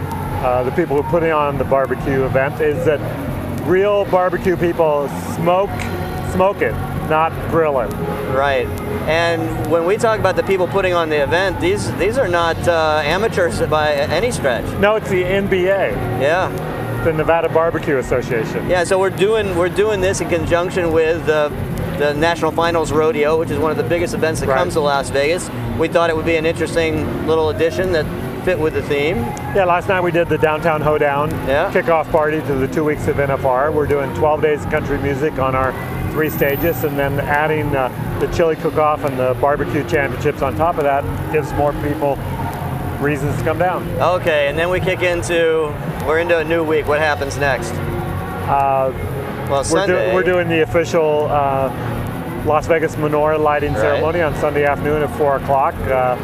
uh, 0.44 0.64
the 0.64 0.72
people 0.72 1.02
who 1.02 1.10
put 1.10 1.24
on 1.24 1.58
the 1.58 1.64
barbecue 1.64 2.26
event 2.26 2.60
is 2.60 2.84
that 2.84 3.00
real 3.66 4.04
barbecue 4.06 4.58
people 4.58 5.08
smoke, 5.36 5.70
smoke 6.34 6.62
it, 6.62 6.74
not 7.12 7.32
grill 7.52 7.80
it. 7.82 7.88
Right. 8.34 8.66
And 9.08 9.70
when 9.70 9.86
we 9.86 9.98
talk 9.98 10.20
about 10.20 10.36
the 10.36 10.44
people 10.44 10.68
putting 10.68 10.94
on 10.94 11.10
the 11.10 11.22
event, 11.22 11.60
these 11.60 11.94
these 11.98 12.18
are 12.18 12.28
not 12.28 12.58
uh, 12.68 13.02
amateurs 13.04 13.62
by 13.68 13.94
any 13.94 14.32
stretch. 14.32 14.66
No, 14.80 14.96
it's 14.96 15.10
the 15.10 15.22
NBA. 15.24 15.92
Yeah. 16.22 16.50
The 17.04 17.14
Nevada 17.14 17.50
Barbecue 17.50 17.98
Association. 17.98 18.68
Yeah. 18.70 18.84
So 18.86 18.98
we're 19.00 19.10
doing 19.28 19.56
we're 19.56 19.70
doing 19.84 20.02
this 20.02 20.22
in 20.22 20.30
conjunction 20.30 20.92
with 20.92 21.28
uh, 21.30 21.50
the 22.00 22.14
National 22.14 22.52
Finals 22.52 22.92
Rodeo, 22.92 23.38
which 23.38 23.52
is 23.52 23.60
one 23.60 23.72
of 23.72 23.78
the 23.78 23.84
biggest 23.84 24.14
events 24.14 24.40
that 24.40 24.48
Right. 24.50 24.58
comes 24.58 24.74
to 24.74 24.80
Las 24.80 25.10
Vegas. 25.12 25.50
We 25.78 25.88
thought 25.88 26.10
it 26.10 26.16
would 26.16 26.26
be 26.26 26.38
an 26.38 26.46
interesting 26.46 27.28
little 27.28 27.50
addition 27.50 27.92
that 27.92 28.06
fit 28.46 28.58
with 28.58 28.74
the 28.74 28.82
theme. 28.84 29.18
Yeah, 29.56 29.66
last 29.66 29.88
night 29.88 30.02
we 30.02 30.12
did 30.12 30.28
the 30.30 30.38
Downtown 30.38 30.82
Hoedown 30.82 31.30
Yeah. 31.48 31.72
kickoff 31.72 32.10
party 32.12 32.40
to 32.42 32.54
the 32.56 32.68
two 32.68 32.84
weeks 32.84 33.08
of 33.08 33.18
NFR. 33.20 33.72
We're 33.72 33.86
doing 33.88 34.12
12 34.16 34.42
days 34.42 34.64
of 34.66 34.72
country 34.72 34.98
music 34.98 35.38
on 35.38 35.54
our 35.56 35.74
three 36.12 36.30
stages, 36.30 36.84
and 36.84 36.98
then 36.98 37.20
adding 37.22 37.76
uh, 37.76 37.90
the 38.20 38.28
chili 38.36 38.56
cook-off 38.56 39.04
and 39.04 39.18
the 39.18 39.34
barbecue 39.42 39.88
championships 39.90 40.42
on 40.42 40.56
top 40.56 40.78
of 40.78 40.84
that 40.84 41.04
gives 41.32 41.52
more 41.54 41.74
people 41.82 42.16
reasons 43.00 43.36
to 43.38 43.44
come 43.44 43.58
down. 43.58 43.88
Okay, 44.00 44.48
and 44.48 44.58
then 44.58 44.70
we 44.70 44.80
kick 44.80 45.02
into 45.02 45.74
we're 46.06 46.20
into 46.20 46.38
a 46.38 46.44
new 46.44 46.64
week. 46.64 46.88
What 46.88 47.00
happens 47.00 47.38
next? 47.38 47.72
Uh, 47.72 48.92
well, 49.50 49.60
we're, 49.60 49.64
Sunday. 49.64 50.14
we're 50.14 50.24
doing 50.24 50.48
the 50.48 50.62
official 50.62 51.28
uh, 51.30 51.70
Las 52.46 52.68
Vegas 52.68 52.96
menorah 52.96 53.40
lighting 53.40 53.74
Right. 53.74 53.82
ceremony 53.82 54.22
on 54.22 54.36
Sunday 54.36 54.66
afternoon 54.66 55.04
at 55.04 55.18
4 55.18 55.38
o'clock. 55.38 55.76
Uh, 55.76 56.16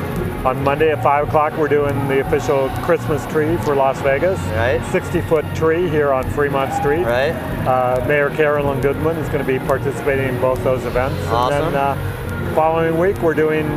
on 0.48 0.64
Monday 0.64 0.92
at 0.92 1.04
5 1.04 1.28
o'clock, 1.28 1.58
we're 1.58 1.68
doing 1.68 1.94
the 2.08 2.26
official 2.26 2.70
Christmas 2.86 3.26
tree 3.26 3.58
for 3.58 3.76
Las 3.76 4.00
Vegas. 4.02 4.40
Right. 4.52 4.82
60 4.94 5.20
foot 5.22 5.46
tree 5.54 5.90
here 5.90 6.14
on 6.14 6.24
Fremont 6.32 6.74
Street. 6.74 7.04
Right. 7.04 7.32
Uh, 7.68 8.04
Mayor 8.08 8.30
Carolyn 8.30 8.80
Goodman 8.80 9.18
is 9.18 9.28
going 9.28 9.46
to 9.46 9.60
be 9.60 9.60
participating 9.60 10.30
in 10.30 10.40
both 10.40 10.64
those 10.64 10.86
events. 10.86 11.22
Awesome. 11.28 11.66
And 11.66 11.76
then 11.76 11.82
uh, 11.82 12.56
following 12.56 12.98
week, 12.98 13.22
we're 13.22 13.34
doing 13.34 13.68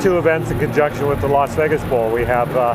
two 0.00 0.18
events 0.18 0.50
in 0.50 0.58
conjunction 0.58 1.06
with 1.06 1.20
the 1.20 1.28
Las 1.28 1.54
Vegas 1.54 1.84
Bowl. 1.84 2.10
We 2.10 2.24
have 2.24 2.54
uh, 2.56 2.74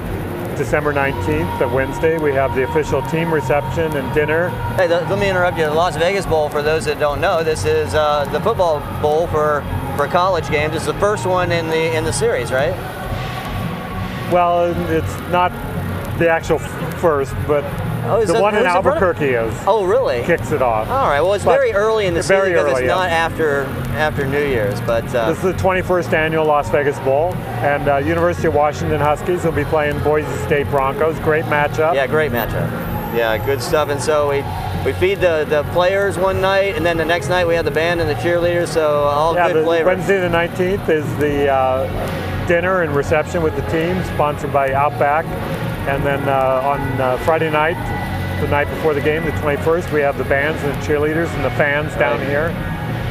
December 0.56 0.94
19th, 0.94 1.62
a 1.62 1.68
Wednesday, 1.68 2.18
we 2.20 2.32
have 2.32 2.56
the 2.56 2.64
official 2.64 3.02
team 3.08 3.34
reception 3.34 3.92
and 3.98 4.14
dinner. 4.14 4.50
Hey, 4.78 4.88
th- 4.88 5.10
let 5.10 5.20
me 5.20 5.30
interrupt 5.30 5.58
you. 5.58 5.66
The 5.66 5.74
Las 5.74 5.98
Vegas 5.98 6.26
Bowl, 6.26 6.48
for 6.48 6.62
those 6.62 6.86
that 6.86 7.00
don't 7.00 7.20
know, 7.20 7.44
this 7.44 7.66
is 7.66 7.94
uh, 7.94 8.26
the 8.32 8.40
football 8.40 8.80
bowl 9.02 9.28
for 9.28 9.62
for 9.98 10.08
college 10.08 10.50
games. 10.50 10.76
It's 10.76 10.86
the 10.86 10.94
first 10.96 11.26
one 11.26 11.52
in 11.52 11.70
the 11.70 11.96
in 11.96 12.04
the 12.04 12.14
series, 12.14 12.52
right? 12.52 12.74
Well, 14.32 14.74
it's 14.90 15.20
not 15.32 15.52
the 16.20 16.30
actual 16.30 16.60
first, 16.60 17.34
but 17.48 17.64
Oh, 18.06 18.20
the 18.26 18.34
that- 18.34 18.42
one 18.42 18.56
in 18.56 18.66
Albuquerque 18.66 19.30
is. 19.30 19.54
Oh, 19.66 19.86
really? 19.86 20.24
Kicks 20.24 20.52
it 20.52 20.62
off. 20.62 20.90
All 20.90 21.08
right. 21.08 21.22
Well, 21.22 21.34
it's 21.34 21.46
But- 21.46 21.56
very 21.56 21.74
early 21.74 22.06
in 22.06 22.14
the 22.14 22.22
season 22.22 22.48
because 22.50 22.64
early, 22.66 22.72
it's 22.72 22.82
yeah. 22.82 22.88
not 22.96 23.10
after 23.10 23.66
after 23.98 24.26
New 24.26 24.44
Year's, 24.44 24.82
but 24.82 25.04
uh, 25.16 25.30
This 25.30 25.38
is 25.38 25.44
the 25.44 25.54
21st 25.54 26.14
annual 26.14 26.46
Las 26.46 26.68
Vegas 26.70 26.98
Bowl, 27.00 27.34
and 27.62 27.88
uh, 27.88 27.98
University 27.98 28.48
of 28.48 28.56
Washington 28.56 29.00
Huskies 29.00 29.46
will 29.46 29.52
be 29.54 29.64
playing 29.66 30.00
Boise 30.00 30.28
State 30.46 30.70
Broncos. 30.70 31.18
Great 31.20 31.46
matchup. 31.46 31.94
yeah, 31.96 32.06
great 32.08 32.32
matchup. 32.32 32.70
Yeah, 33.16 33.38
good 33.46 33.62
stuff. 33.62 33.90
And 33.90 34.02
so 34.02 34.30
we 34.30 34.44
we 34.86 34.92
feed 35.00 35.22
the, 35.22 35.46
the 35.48 35.64
players 35.72 36.18
one 36.18 36.42
night, 36.42 36.76
and 36.76 36.86
then 36.86 36.98
the 36.98 37.06
next 37.06 37.30
night 37.30 37.48
we 37.48 37.56
have 37.56 37.64
the 37.64 37.72
band 37.72 38.02
and 38.02 38.10
the 38.10 38.16
cheerleaders. 38.16 38.68
So 38.70 38.86
all 39.04 39.34
Yeah, 39.36 39.54
good 39.54 39.64
flavors. 39.64 39.86
Wednesday 39.86 40.20
the 40.20 40.28
19th 40.28 40.90
is 40.90 41.06
the 41.20 41.48
uh, 41.50 41.88
dinner 42.48 42.82
and 42.82 42.96
reception 42.96 43.42
with 43.42 43.56
the 43.56 43.62
team, 43.70 44.02
sponsored 44.16 44.52
by 44.54 44.74
Outback. 44.74 45.26
And 45.88 46.04
then 46.06 46.28
uh, 46.28 46.62
on 46.64 46.80
uh, 47.02 47.18
Friday 47.20 47.50
night, 47.52 47.76
the 48.42 48.48
night 48.48 48.70
before 48.70 48.94
the 48.94 49.02
game, 49.02 49.24
the 49.26 49.32
21st, 49.32 49.92
we 49.94 50.02
have 50.02 50.18
the 50.18 50.24
bands 50.26 50.62
and 50.64 50.74
the 50.74 50.86
cheerleaders 50.86 51.34
and 51.36 51.46
the 51.46 51.52
fans 51.52 51.94
down 51.96 52.20
Right. 52.20 52.28
here. 52.30 52.48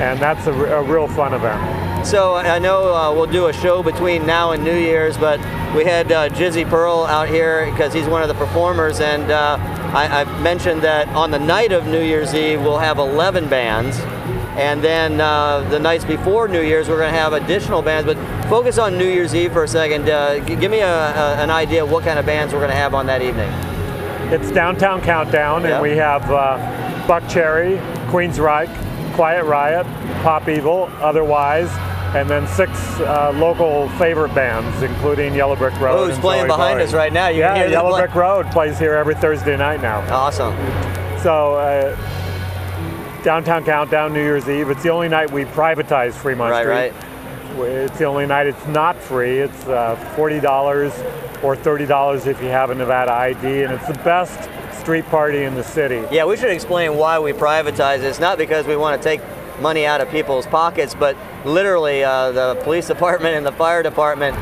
And 0.00 0.18
that's 0.20 0.46
a 0.46 0.52
real 0.82 1.06
fun 1.06 1.34
event. 1.34 2.06
So 2.06 2.34
I 2.34 2.58
know 2.58 2.92
uh, 2.94 3.14
we'll 3.14 3.26
do 3.30 3.46
a 3.46 3.52
show 3.52 3.82
between 3.82 4.26
now 4.26 4.50
and 4.52 4.64
New 4.64 4.76
Year's, 4.76 5.16
but 5.16 5.38
we 5.76 5.84
had 5.84 6.10
uh, 6.10 6.28
Jizzy 6.30 6.68
Pearl 6.68 7.04
out 7.04 7.28
here 7.28 7.70
because 7.70 7.92
he's 7.92 8.06
one 8.06 8.22
of 8.22 8.28
the 8.28 8.34
performers, 8.34 9.00
and 9.00 9.30
uh, 9.30 9.56
I, 9.94 10.22
I 10.22 10.40
mentioned 10.42 10.82
that 10.82 11.06
on 11.10 11.30
the 11.30 11.38
night 11.38 11.70
of 11.70 11.86
New 11.86 12.02
Year's 12.02 12.34
Eve 12.34 12.60
we'll 12.60 12.78
have 12.78 12.98
11 12.98 13.48
bands, 13.48 13.96
and 14.56 14.82
then 14.82 15.20
uh, 15.20 15.60
the 15.70 15.78
nights 15.78 16.04
before 16.04 16.48
New 16.48 16.62
Year's 16.62 16.88
we're 16.88 16.98
going 16.98 17.12
to 17.12 17.18
have 17.18 17.32
additional 17.32 17.82
bands. 17.82 18.06
But 18.12 18.16
focus 18.48 18.78
on 18.78 18.98
New 18.98 19.08
Year's 19.08 19.34
Eve 19.34 19.52
for 19.52 19.64
a 19.64 19.68
second. 19.68 20.08
Uh, 20.08 20.38
give 20.40 20.70
me 20.70 20.80
a, 20.80 20.86
a, 20.88 21.34
an 21.36 21.50
idea 21.50 21.82
of 21.84 21.90
what 21.90 22.04
kind 22.04 22.18
of 22.18 22.26
bands 22.26 22.52
we're 22.52 22.60
going 22.60 22.70
to 22.70 22.76
have 22.76 22.94
on 22.94 23.06
that 23.06 23.22
evening. 23.22 23.50
It's 24.32 24.50
Downtown 24.50 25.00
Countdown, 25.02 25.62
Yeah. 25.62 25.74
and 25.74 25.82
we 25.82 25.96
have 25.96 26.30
uh, 26.30 27.06
Buck 27.06 27.28
Cherry, 27.28 27.76
Queensryche, 28.08 29.14
Quiet 29.14 29.44
Riot, 29.44 29.86
Pop 30.22 30.48
Evil, 30.48 30.90
Otherwise, 31.00 31.68
and 32.14 32.28
then 32.28 32.46
six 32.46 32.70
uh, 33.00 33.32
local 33.34 33.88
favorite 33.98 34.34
bands, 34.34 34.82
including 34.82 35.34
Yellow 35.34 35.56
Brick 35.56 35.78
Road. 35.80 36.08
Who's 36.08 36.18
playing 36.18 36.42
Zoe 36.42 36.48
behind 36.48 36.80
us 36.80 36.92
right 36.94 37.12
now? 37.12 37.28
You 37.28 37.40
yeah, 37.40 37.66
Yellow 37.66 37.98
Brick 37.98 38.14
Road 38.14 38.46
plays 38.52 38.78
here 38.78 38.94
every 38.94 39.14
Thursday 39.14 39.56
night 39.56 39.80
now. 39.82 40.00
Awesome. 40.14 40.54
So, 41.22 41.54
uh, 41.56 41.96
Downtown 43.24 43.64
Countdown, 43.64 44.12
New 44.12 44.22
Year's 44.22 44.48
Eve. 44.48 44.68
It's 44.70 44.82
the 44.82 44.90
only 44.90 45.08
night 45.08 45.30
we 45.30 45.44
privatize 45.44 46.12
Fremont 46.14 46.50
Right, 46.50 46.62
Street. 46.92 47.54
right. 47.56 47.68
It's 47.68 47.98
the 47.98 48.04
only 48.04 48.26
night 48.26 48.46
it's 48.46 48.66
not 48.66 48.96
free. 48.96 49.38
It's 49.38 49.66
uh, 49.66 49.96
$40 50.16 51.44
or 51.44 51.54
$30 51.56 52.26
if 52.26 52.40
you 52.42 52.48
have 52.48 52.70
a 52.70 52.74
Nevada 52.74 53.12
ID, 53.12 53.62
and 53.64 53.72
it's 53.74 53.86
the 53.86 53.94
best 54.02 54.48
street 54.80 55.04
party 55.06 55.44
in 55.44 55.54
the 55.54 55.62
city. 55.62 56.02
Yeah, 56.10 56.24
we 56.24 56.36
should 56.36 56.50
explain 56.50 56.96
why 56.96 57.18
we 57.18 57.32
privatize 57.32 57.98
it. 57.98 58.04
It's 58.04 58.18
not 58.20 58.38
because 58.38 58.66
we 58.66 58.76
want 58.76 59.00
to 59.00 59.08
take 59.08 59.20
money 59.60 59.86
out 59.86 60.00
of 60.00 60.08
people's 60.10 60.46
pockets, 60.46 60.94
but 60.94 61.16
literally 61.44 62.02
uh, 62.02 62.32
the 62.32 62.54
police 62.64 62.86
department 62.94 63.36
and 63.36 63.46
the 63.46 63.52
fire 63.52 63.82
department 63.82 64.36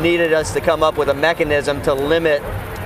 needed 0.00 0.32
us 0.32 0.52
to 0.54 0.60
come 0.60 0.82
up 0.82 0.96
with 0.96 1.08
a 1.10 1.14
mechanism 1.14 1.80
to 1.82 1.92
limit 1.94 2.40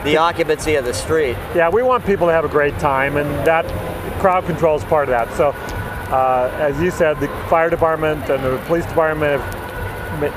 the 0.05 0.17
occupancy 0.17 0.75
of 0.75 0.85
the 0.85 0.93
street. 0.95 1.37
Yeah, 1.55 1.69
we 1.71 1.83
want 1.83 2.05
people 2.05 2.27
to 2.27 2.33
have 2.33 2.45
a 2.45 2.49
great 2.49 2.77
time, 2.79 3.17
and 3.17 3.29
that 3.47 3.65
crowd 4.21 4.45
control 4.47 4.77
is 4.77 4.85
part 4.85 5.09
of 5.09 5.11
that. 5.11 5.35
So 5.37 5.55
Uh, 6.11 6.51
as 6.59 6.81
you 6.83 6.91
said, 6.91 7.21
the 7.21 7.29
fire 7.49 7.71
department 7.71 8.29
and 8.29 8.43
the 8.43 8.59
police 8.67 8.85
department 8.85 9.41
have, 9.41 10.33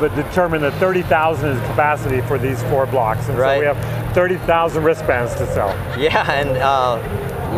have 0.00 0.14
determined 0.16 0.64
that 0.64 0.72
30,000 0.74 1.50
is 1.50 1.60
capacity 1.68 2.20
for 2.22 2.36
these 2.36 2.60
four 2.64 2.84
blocks. 2.86 3.28
And 3.28 3.38
Right. 3.38 3.54
so 3.54 3.60
we 3.60 3.66
have 3.66 4.12
30,000 4.12 4.82
wristbands 4.82 5.36
to 5.36 5.46
sell. 5.46 5.72
Yeah, 5.96 6.28
and 6.30 6.50
uh, 6.58 6.98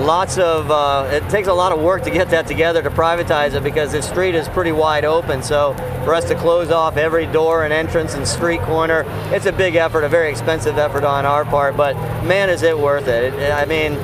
lots 0.05 0.37
of, 0.37 0.71
uh, 0.71 1.07
it 1.11 1.27
takes 1.31 1.49
a 1.49 1.55
lot 1.55 1.73
of 1.73 1.81
work 1.81 2.03
to 2.03 2.11
get 2.11 2.29
that 2.29 2.47
together 2.47 2.83
to 2.83 2.91
privatize 2.91 3.55
it 3.55 3.65
because 3.65 3.93
the 3.93 4.03
street 4.03 4.35
is 4.35 4.47
pretty 4.49 4.73
wide 4.73 5.07
open. 5.07 5.43
So 5.43 5.75
for 6.05 6.15
us 6.15 6.27
to 6.27 6.35
close 6.35 6.71
off 6.71 6.99
every 6.99 7.25
door 7.25 7.65
and 7.65 7.73
entrance 7.73 8.13
and 8.15 8.29
street 8.29 8.61
corner, 8.61 9.07
it's 9.33 9.47
a 9.47 9.53
big 9.53 9.77
effort, 9.77 10.05
a 10.05 10.11
very 10.11 10.29
expensive 10.31 10.77
effort 10.77 11.05
on 11.05 11.25
our 11.25 11.47
part, 11.47 11.75
but 11.75 11.97
man, 12.25 12.51
is 12.51 12.63
it 12.63 12.79
worth 12.79 13.09
it. 13.09 13.33
it 13.33 13.51
I 13.53 13.65
mean, 13.65 13.97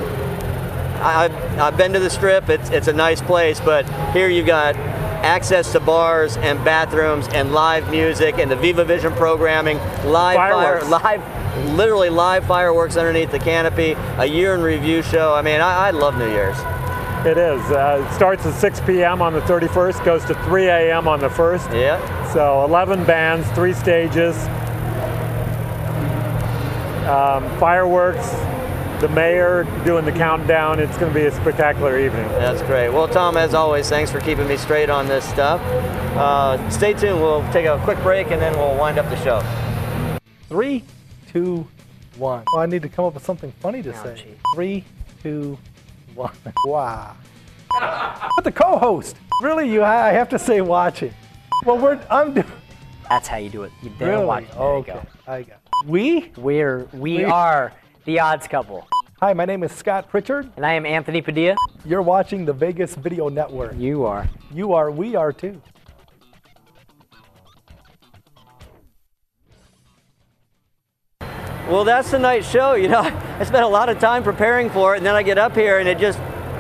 I've, 1.03 1.59
I've 1.59 1.77
been 1.77 1.93
to 1.93 1.99
the 1.99 2.11
strip, 2.11 2.49
it's, 2.49 2.71
it's 2.71 2.88
a 2.88 2.93
nice 2.93 3.21
place, 3.21 3.61
but 3.61 3.85
here 4.12 4.29
you've 4.29 4.47
got 4.47 4.77
access 4.77 5.73
to 5.73 5.81
bars 5.81 6.37
and 6.38 6.65
bathrooms 6.65 7.29
and 7.29 7.53
live 7.53 7.91
music 7.91 8.38
and 8.38 8.51
the 8.51 8.57
Viva 8.57 8.85
Vision 8.85 9.12
programming, 9.15 9.79
live 10.05 10.37
Fireworks. 10.37 10.88
fire, 10.88 11.19
live, 11.19 11.75
literally 11.77 12.11
live 12.11 12.45
fireworks 12.47 12.97
underneath 12.97 13.31
the 13.31 13.38
canopy, 13.38 13.93
a 14.19 14.27
year 14.27 14.55
in 14.55 14.62
review 14.62 15.03
show. 15.03 15.35
I 15.35 15.43
mean, 15.43 15.61
I, 15.61 15.88
I 15.88 15.91
love 15.91 16.17
New 16.17 16.31
Year's. 16.31 16.57
It 17.25 17.37
is. 17.38 17.62
Uh, 17.71 18.05
it 18.09 18.15
starts 18.15 18.45
at 18.47 18.55
6 18.55 18.81
p.m. 18.81 19.23
on 19.23 19.33
the 19.33 19.41
31st, 19.43 20.05
goes 20.05 20.25
to 20.25 20.35
3 20.45 20.67
a.m. 20.67 21.07
on 21.07 21.21
the 21.21 21.29
1st. 21.29 21.73
Yeah. 21.73 22.33
So 22.33 22.65
11 22.65 23.05
bands, 23.05 23.49
three 23.53 23.75
stages, 23.75 24.37
um, 27.07 27.49
fireworks, 27.61 28.33
the 29.03 29.09
mayor 29.09 29.65
doing 29.85 30.05
the 30.05 30.12
countdown. 30.12 30.79
It's 30.79 30.97
going 30.97 31.12
to 31.12 31.19
be 31.19 31.27
a 31.27 31.33
spectacular 31.33 31.99
evening. 31.99 32.29
That's 32.29 32.62
great. 32.62 32.88
Well, 32.88 33.09
Tom, 33.09 33.37
as 33.37 33.53
always, 33.53 33.88
thanks 33.88 34.12
for 34.12 34.21
keeping 34.21 34.47
me 34.47 34.57
straight 34.57 34.88
on 34.88 35.09
this 35.09 35.29
stuff. 35.29 35.61
Uh, 36.17 36.71
stay 36.71 36.95
tuned. 36.95 37.21
We'll 37.21 37.43
take 37.53 37.67
a 37.67 37.81
quick 37.83 37.99
break 37.99 38.31
and 38.31 38.41
then 38.41 38.57
we'll 38.57 38.79
wind 38.79 38.99
up 39.01 39.11
the 39.11 39.17
show. 39.25 39.43
Three, 40.49 40.85
two, 41.27 41.67
one. 42.17 42.45
Oh, 42.55 42.61
I 42.61 42.67
need 42.67 42.83
to 42.83 42.88
come 42.88 43.05
up 43.05 43.15
with 43.15 43.25
something 43.27 43.51
funny 43.59 43.83
to 43.83 43.93
say. 43.93 44.37
Three, 44.55 44.85
two, 45.23 45.59
one. 46.15 46.33
Wow. 46.65 47.17
But 47.73 48.45
the 48.45 48.53
co-host. 48.53 49.17
Really, 49.43 49.69
you? 49.69 49.83
I 49.83 50.12
have 50.12 50.29
to 50.29 50.38
say, 50.38 50.61
watching. 50.61 51.12
Well, 51.67 51.79
we're. 51.79 51.99
I'm. 52.09 52.35
doing. 52.35 52.47
That's 53.09 53.27
how 53.27 53.38
you 53.38 53.49
do 53.49 53.62
it. 53.65 53.73
You 53.83 53.91
dare 53.99 54.11
Really? 54.11 54.27
watch. 54.27 54.51
There 54.53 54.61
okay. 54.61 54.93
you 54.93 55.01
go. 55.01 55.33
I 55.33 55.43
got. 55.43 55.59
We? 55.87 56.31
We're 56.37 56.85
we, 56.93 57.17
We- 57.17 57.25
are 57.25 57.73
the 58.05 58.21
odds 58.21 58.49
couple. 58.49 58.87
Hi, 59.21 59.33
my 59.33 59.45
name 59.45 59.62
is 59.62 59.71
Scott 59.73 60.09
Pritchard. 60.09 60.51
And 60.57 60.67
I 60.67 60.73
am 60.73 60.85
Anthony 60.85 61.23
Padilla. 61.23 61.57
You're 61.85 62.03
watching 62.03 62.45
the 62.45 62.53
Vegas 62.53 62.95
Video 62.97 63.29
Network. 63.29 63.77
You 63.77 64.05
are. 64.05 64.29
You 64.53 64.73
are. 64.73 64.91
We 64.91 65.15
are 65.15 65.33
too. 65.33 65.61
Well, 71.69 71.85
that's 71.85 72.11
tonight's 72.11 72.51
show. 72.51 72.75
You 72.75 72.88
know, 72.88 73.01
I 73.38 73.45
spent 73.45 73.65
a 73.65 73.69
lot 73.69 73.88
of 73.88 74.01
time 74.01 74.25
preparing 74.25 74.69
for 74.69 74.95
it, 74.95 74.99
and 74.99 75.07
then 75.07 75.15
I 75.15 75.23
get 75.23 75.38
up 75.38 75.55
here, 75.55 75.79
and 75.79 75.88
it 75.88 75.99
just 75.99 76.19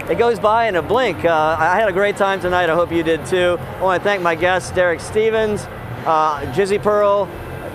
it 0.08 0.16
goes 0.18 0.38
by 0.38 0.68
in 0.68 0.76
a 0.76 0.82
blink. 0.82 1.24
Uh, 1.24 1.56
I 1.58 1.76
had 1.78 1.88
a 1.88 1.92
great 1.92 2.16
time 2.16 2.40
tonight. 2.40 2.70
I 2.70 2.74
hope 2.74 2.92
you 2.92 3.02
did 3.02 3.26
too. 3.26 3.58
I 3.60 3.82
want 3.82 4.00
to 4.00 4.04
thank 4.04 4.22
my 4.22 4.34
guests, 4.34 4.70
Derek 4.70 5.00
Stevens, 5.00 5.62
uh, 6.06 6.40
Jizzy 6.52 6.80
Pearl, 6.80 7.28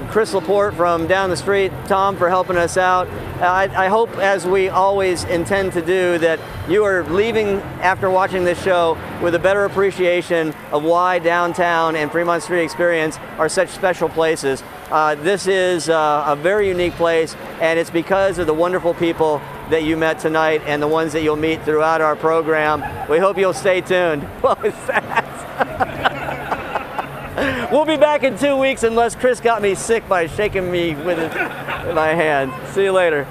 Chris 0.09 0.33
Laporte 0.33 0.73
from 0.73 1.05
down 1.05 1.29
the 1.29 1.37
street, 1.37 1.71
Tom 1.87 2.15
for 2.15 2.29
helping 2.29 2.57
us 2.57 2.77
out. 2.77 3.07
I, 3.41 3.85
I 3.85 3.87
hope, 3.87 4.09
as 4.17 4.47
we 4.47 4.69
always 4.69 5.25
intend 5.25 5.73
to 5.73 5.81
do, 5.81 6.17
that 6.19 6.39
you 6.69 6.83
are 6.85 7.03
leaving 7.03 7.57
after 7.81 8.09
watching 8.09 8.43
this 8.43 8.61
show 8.63 8.97
with 9.21 9.35
a 9.35 9.39
better 9.39 9.65
appreciation 9.65 10.55
of 10.71 10.83
why 10.83 11.19
downtown 11.19 11.95
and 11.95 12.09
Fremont 12.09 12.41
Street 12.41 12.63
Experience 12.63 13.17
are 13.37 13.49
such 13.49 13.69
special 13.69 14.09
places. 14.09 14.63
Uh, 14.89 15.15
this 15.15 15.45
is 15.45 15.89
uh, 15.89 16.23
a 16.25 16.35
very 16.35 16.69
unique 16.69 16.93
place, 16.93 17.35
and 17.59 17.77
it's 17.77 17.89
because 17.89 18.39
of 18.39 18.47
the 18.47 18.53
wonderful 18.53 18.93
people 18.93 19.39
that 19.69 19.83
you 19.83 19.97
met 19.97 20.17
tonight 20.19 20.61
and 20.65 20.81
the 20.81 20.87
ones 20.87 21.11
that 21.13 21.21
you'll 21.21 21.35
meet 21.35 21.61
throughout 21.63 21.99
our 21.99 22.15
program. 22.15 22.81
We 23.09 23.19
hope 23.19 23.37
you'll 23.37 23.53
stay 23.53 23.81
tuned. 23.81 24.23
What 24.41 24.63
was 24.63 24.73
that? 24.87 25.26
we'll 27.71 27.85
be 27.85 27.97
back 27.97 28.23
in 28.23 28.37
two 28.37 28.55
weeks 28.55 28.83
unless 28.83 29.15
Chris 29.15 29.39
got 29.39 29.61
me 29.61 29.75
sick 29.75 30.07
by 30.07 30.27
shaking 30.27 30.71
me 30.71 30.95
with 30.95 31.17
his, 31.17 31.33
my 31.93 32.13
hand. 32.13 32.53
See 32.73 32.83
you 32.83 32.91
later. 32.91 33.27